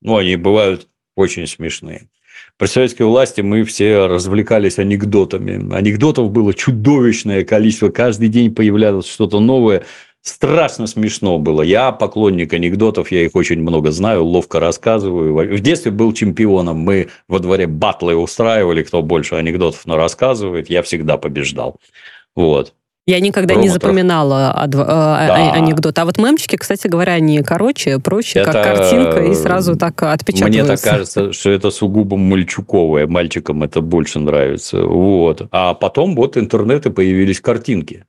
Ну, 0.02 0.16
они 0.16 0.36
бывают 0.36 0.88
очень 1.16 1.46
смешные. 1.46 2.08
При 2.58 2.66
советской 2.66 3.02
власти 3.02 3.42
мы 3.42 3.64
все 3.64 4.06
развлекались 4.06 4.78
анекдотами. 4.78 5.74
Анекдотов 5.74 6.30
было 6.30 6.54
чудовищное 6.54 7.44
количество. 7.44 7.90
Каждый 7.90 8.28
день 8.28 8.54
появлялось 8.54 9.06
что-то 9.06 9.40
новое. 9.40 9.84
Страшно 10.22 10.86
смешно 10.86 11.38
было. 11.38 11.62
Я 11.62 11.92
поклонник 11.92 12.52
анекдотов, 12.52 13.12
я 13.12 13.24
их 13.24 13.36
очень 13.36 13.60
много 13.60 13.92
знаю, 13.92 14.24
ловко 14.24 14.58
рассказываю. 14.58 15.34
В 15.34 15.60
детстве 15.60 15.92
был 15.92 16.12
чемпионом. 16.12 16.78
Мы 16.78 17.08
во 17.28 17.38
дворе 17.38 17.66
батлы 17.66 18.16
устраивали, 18.16 18.82
кто 18.82 19.02
больше 19.02 19.36
анекдотов 19.36 19.86
но 19.86 19.96
рассказывает. 19.96 20.68
Я 20.68 20.82
всегда 20.82 21.16
побеждал. 21.16 21.76
Вот. 22.34 22.74
Я 23.08 23.20
никогда 23.20 23.54
Рома 23.54 23.62
не 23.62 23.68
запоминала 23.68 24.52
ад... 24.52 24.74
Э, 24.74 24.78
а, 24.84 25.26
да. 25.28 25.52
анекдот. 25.52 25.96
А 25.96 26.04
вот 26.04 26.18
мемчики, 26.18 26.56
кстати 26.56 26.88
говоря, 26.88 27.12
они 27.12 27.40
короче, 27.42 28.00
проще, 28.00 28.40
это... 28.40 28.50
как 28.50 28.64
картинка, 28.64 29.24
и 29.24 29.34
сразу 29.34 29.76
так 29.76 30.02
отпечатываются. 30.02 30.62
Мне 30.62 30.76
так 30.76 30.80
кажется, 30.82 31.32
что 31.32 31.50
это 31.50 31.70
сугубо 31.70 32.16
мальчуковое. 32.16 33.06
Мальчикам 33.06 33.62
это 33.62 33.80
больше 33.80 34.18
нравится. 34.18 34.82
Вот. 34.82 35.46
А 35.52 35.74
потом 35.74 36.16
вот 36.16 36.36
интернеты 36.36 36.90
появились 36.90 37.40
картинки. 37.40 38.06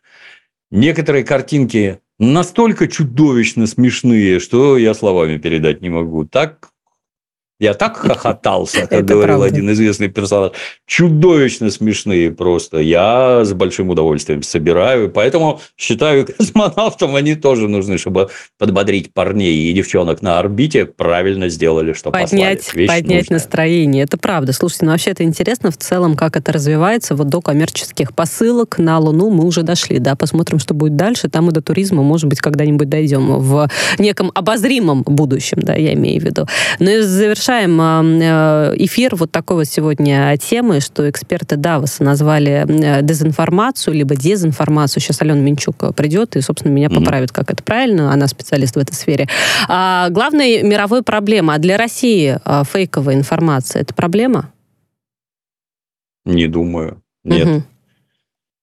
Некоторые 0.72 1.24
картинки 1.24 2.00
настолько 2.18 2.88
чудовищно 2.88 3.68
смешные, 3.68 4.40
что 4.40 4.80
я 4.80 4.96
словами 4.96 5.38
передать 5.38 5.82
не 5.82 5.90
могу. 5.90 6.26
Так 6.26 6.70
я 7.60 7.74
так 7.74 7.98
хохотался, 7.98 8.86
как 8.86 9.06
говорил 9.06 9.42
один 9.42 9.72
известный 9.72 10.10
персонаж. 10.10 10.52
Чудовищно 10.86 11.72
смешные 11.72 12.32
просто. 12.32 12.78
Я 12.78 13.44
с 13.44 13.54
большим 13.54 13.90
удовольствием 13.90 14.44
собираю. 14.44 15.10
Поэтому 15.10 15.60
считаю, 15.76 16.28
космонавтам 16.38 17.16
они 17.16 17.34
тоже 17.34 17.68
нужны, 17.68 17.98
чтобы 17.98 18.30
подбодрить 18.60 19.12
парней 19.12 19.72
и 19.72 19.74
девчонок 19.74 20.22
на 20.22 20.38
орбите. 20.38 20.86
Правильно 20.86 21.50
сделали, 21.50 21.94
что 21.94 22.12
поднять, 22.12 22.64
послали. 22.66 22.88
поднять 22.88 23.30
настроение. 23.32 24.04
Это 24.04 24.18
правда. 24.18 24.54
Слушайте, 24.54 24.86
ну 24.86 24.92
вообще 24.92 25.12
это 25.12 25.24
интересно 25.24 25.72
в 25.72 25.78
целом, 25.78 26.16
как 26.16 26.38
это 26.38 26.54
развивается. 26.54 27.16
Вот 27.16 27.28
до 27.28 27.42
коммерческих 27.42 28.14
посылок 28.14 28.78
на 28.78 29.00
Луну 29.00 29.32
мы 29.32 29.46
уже 29.46 29.64
дошли. 29.64 29.98
Да, 29.98 30.16
посмотрим, 30.16 30.60
что 30.60 30.76
будет 30.76 30.96
дальше. 30.96 31.28
Там 31.28 31.50
и 31.50 31.52
до 31.52 31.64
туризма, 31.64 32.04
может 32.04 32.28
быть, 32.30 32.40
когда-нибудь 32.40 32.88
дойдем 32.88 33.40
в 33.40 33.68
неком 33.98 34.32
обозримом 34.36 35.02
будущем, 35.02 35.58
да, 35.62 35.74
я 35.74 35.94
имею 35.94 36.22
в 36.22 36.24
виду. 36.24 36.46
Но 36.78 36.92
и 36.92 37.02
завершая 37.02 37.47
завершаем 37.48 38.22
э, 38.22 38.74
эфир 38.78 39.16
вот 39.16 39.32
такой 39.32 39.58
вот 39.58 39.66
сегодня 39.66 40.36
темы, 40.38 40.82
что 40.82 41.10
эксперты 41.10 41.56
Давоса 41.56 42.04
назвали 42.04 42.66
э, 42.68 43.02
дезинформацию, 43.02 43.94
либо 43.94 44.16
дезинформацию. 44.16 45.02
Сейчас 45.02 45.22
Алена 45.22 45.40
Минчук 45.40 45.96
придет 45.96 46.36
и, 46.36 46.42
собственно, 46.42 46.74
меня 46.74 46.90
поправит, 46.90 47.32
как 47.32 47.52
это 47.52 47.64
правильно. 47.64 48.12
Она 48.12 48.28
специалист 48.28 48.76
в 48.76 48.80
этой 48.80 48.94
сфере. 48.94 49.28
А 49.68 50.10
главная 50.10 50.62
мировая 50.64 51.02
проблема. 51.04 51.54
А 51.54 51.58
для 51.58 51.78
России 51.78 52.38
а, 52.44 52.64
фейковая 52.64 53.16
информация– 53.16 53.82
это 53.84 53.94
проблема? 53.94 54.52
Не 56.26 56.48
думаю. 56.48 57.02
Нет. 57.24 57.48
Угу. 57.48 57.64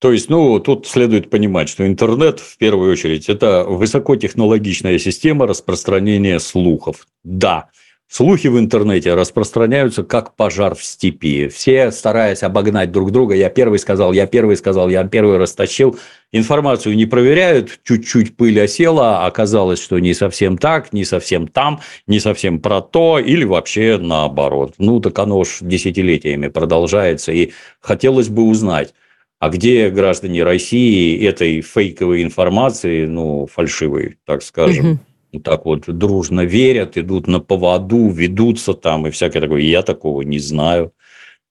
То 0.01 0.13
есть, 0.13 0.29
ну, 0.29 0.61
тут 0.61 0.87
следует 0.87 1.31
понимать, 1.31 1.71
что 1.71 1.87
интернет, 1.87 2.39
в 2.41 2.59
первую 2.59 2.93
очередь, 2.93 3.31
это 3.31 3.65
высокотехнологичная 3.65 4.99
система 4.99 5.47
распространения 5.47 6.39
слухов. 6.39 7.07
Да, 7.23 7.71
Слухи 8.17 8.47
в 8.47 8.57
интернете 8.61 9.13
распространяются 9.15 10.05
как 10.05 10.37
пожар 10.37 10.77
в 10.77 10.85
степи. 10.85 11.49
Все, 11.49 11.91
стараясь 11.91 12.45
обогнать 12.45 12.93
друг 12.93 13.11
друга, 13.11 13.35
я 13.35 13.51
первый 13.51 13.81
сказал, 13.81 14.13
я 14.13 14.29
первый 14.29 14.57
сказал, 14.57 14.89
я 14.89 15.03
первый 15.03 15.37
растащил. 15.37 15.99
Информацию 16.31 16.95
не 16.95 17.07
проверяют, 17.07 17.81
чуть-чуть 17.83 18.37
пыль 18.37 18.61
осела, 18.61 19.27
оказалось, 19.27 19.83
что 19.83 19.99
не 19.99 20.15
совсем 20.15 20.59
так, 20.59 20.93
не 20.93 21.05
совсем 21.05 21.49
там, 21.49 21.81
не 22.07 22.21
совсем 22.21 22.61
про 22.61 22.83
то, 22.83 23.19
или 23.19 23.43
вообще 23.43 23.99
наоборот. 24.01 24.75
Ну, 24.79 25.01
так 25.01 25.19
оно 25.19 25.41
уж 25.41 25.59
десятилетиями 25.61 26.47
продолжается, 26.47 27.33
и 27.33 27.51
хотелось 27.81 28.29
бы 28.29 28.45
узнать, 28.45 28.95
а 29.41 29.49
где 29.49 29.91
граждане 29.91 30.45
России 30.45 31.21
этой 31.27 31.63
фейковой 31.63 32.23
информации, 32.23 33.07
ну, 33.07 33.49
фальшивой, 33.53 34.19
так 34.25 34.45
скажем, 34.45 35.01
так 35.41 35.65
вот 35.65 35.85
дружно 35.87 36.43
верят, 36.43 36.97
идут 36.97 37.27
на 37.27 37.41
поводу, 37.41 38.09
ведутся 38.09 38.75
там 38.75 39.07
и 39.07 39.11
всякое 39.11 39.41
такое. 39.41 39.63
Я 39.63 39.83
такого 39.83 40.23
не 40.23 40.39
знаю. 40.39 40.93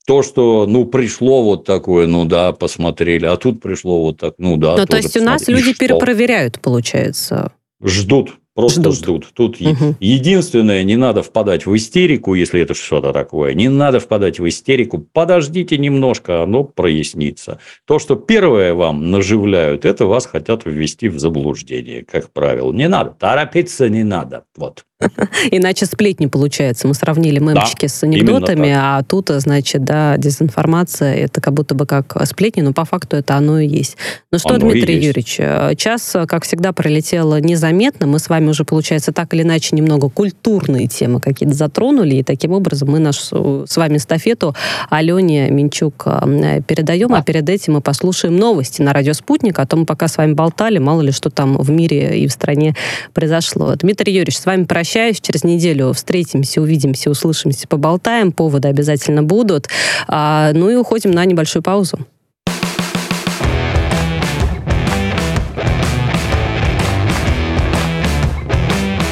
То, 0.06 0.22
что, 0.22 0.66
ну, 0.68 0.86
пришло 0.86 1.44
вот 1.44 1.66
такое, 1.66 2.08
ну 2.08 2.26
да, 2.26 2.52
посмотрели, 2.52 3.26
а 3.26 3.38
тут 3.38 3.62
пришло 3.62 4.02
вот 4.02 4.18
так, 4.20 4.36
ну 4.38 4.58
да. 4.58 4.76
Ну, 4.76 4.86
то 4.86 4.98
есть 4.98 5.16
у 5.16 5.24
нас 5.24 5.48
люди 5.48 5.74
перепроверяют, 5.74 6.60
получается. 6.60 7.54
Ждут. 7.82 8.34
Просто 8.56 8.92
ждут. 8.92 9.26
ждут. 9.26 9.28
Тут 9.34 9.62
угу. 9.62 9.96
единственное, 10.00 10.84
не 10.84 10.96
надо 10.96 11.24
впадать 11.24 11.66
в 11.66 11.76
истерику, 11.76 12.36
если 12.36 12.62
это 12.62 12.76
что-то 12.76 13.12
такое. 13.12 13.54
Не 13.54 13.68
надо 13.68 14.00
впадать 14.00 14.40
в 14.40 14.48
истерику. 14.48 15.00
Подождите 15.00 15.78
немножко, 15.78 16.44
оно 16.44 16.64
прояснится. 16.64 17.60
То, 17.86 17.98
что 17.98 18.16
первое 18.16 18.76
вам 18.76 19.10
наживляют, 19.10 19.86
это 19.86 20.06
вас 20.06 20.28
хотят 20.28 20.66
ввести 20.66 21.10
в 21.10 21.20
заблуждение, 21.20 22.04
как 22.04 22.32
правило. 22.32 22.72
Не 22.72 22.88
надо. 22.88 23.12
Торопиться 23.12 23.90
не 23.90 24.04
надо. 24.04 24.46
Вот. 24.56 24.86
Иначе 25.52 25.86
сплетни 25.86 26.28
получается. 26.28 26.88
Мы 26.88 26.94
сравнили 26.94 27.40
мемчики 27.40 27.86
да, 27.86 27.90
с 27.90 28.04
анекдотами, 28.04 28.72
а 28.72 29.04
тут, 29.04 29.30
значит, 29.30 29.84
да, 29.84 30.18
дезинформация, 30.18 31.16
это 31.16 31.42
как 31.42 31.54
будто 31.54 31.76
бы 31.76 31.86
как 31.86 32.16
сплетни, 32.26 32.62
но 32.62 32.74
по 32.74 32.86
факту 32.86 33.18
это 33.18 33.36
оно 33.36 33.60
и 33.60 33.68
есть. 33.68 33.98
Ну 34.32 34.40
что, 34.40 34.56
оно 34.56 34.70
Дмитрий 34.70 34.96
Юрьевич, 34.96 35.38
э, 35.40 35.76
час, 35.76 36.16
как 36.28 36.44
всегда, 36.44 36.72
пролетел 36.74 37.36
незаметно. 37.38 38.08
Мы 38.08 38.20
с 38.20 38.30
вами 38.30 38.50
уже, 38.50 38.64
получается, 38.64 39.12
так 39.12 39.34
или 39.34 39.42
иначе 39.44 39.76
немного 39.76 40.10
культурные 40.10 40.88
темы 40.88 41.20
какие-то 41.20 41.56
затронули, 41.56 42.16
и 42.16 42.24
таким 42.24 42.52
образом 42.52 42.90
мы 42.92 43.00
нашу 43.00 43.66
с 43.68 43.78
вами 43.78 43.98
стафету 43.98 44.56
Алене 44.90 45.50
Минчук 45.50 46.04
э, 46.06 46.62
передаем, 46.66 47.14
а, 47.14 47.20
а 47.20 47.24
перед 47.24 47.50
этим 47.50 47.74
мы 47.74 47.82
послушаем 47.82 48.38
новости 48.38 48.82
на 48.82 48.94
радио 48.94 49.14
«Спутник», 49.14 49.60
о 49.60 49.66
том, 49.66 49.86
пока 49.86 50.08
с 50.08 50.18
вами 50.18 50.34
болтали, 50.34 50.78
мало 50.78 51.02
ли 51.02 51.12
что 51.12 51.30
там 51.30 51.58
в 51.58 51.70
мире 51.70 52.20
и 52.20 52.28
в 52.28 52.32
стране 52.32 52.76
произошло. 53.14 53.76
Дмитрий 53.76 54.14
Юрьевич, 54.14 54.38
с 54.38 54.46
вами 54.46 54.66
прощаюсь 54.66 54.93
прощаюсь. 54.94 55.20
Через 55.22 55.44
неделю 55.44 55.92
встретимся, 55.94 56.62
увидимся, 56.62 57.10
услышимся, 57.10 57.68
поболтаем. 57.68 58.32
Поводы 58.32 58.68
обязательно 58.68 59.24
будут. 59.24 59.68
А, 60.08 60.52
ну 60.54 60.70
и 60.70 60.76
уходим 60.76 61.12
на 61.12 61.26
небольшую 61.26 61.64
паузу. 61.64 61.98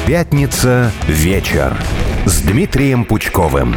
Пятница 0.06 0.92
вечер 1.08 1.76
с 2.26 2.42
Дмитрием 2.42 3.04
Пучковым. 3.04 3.74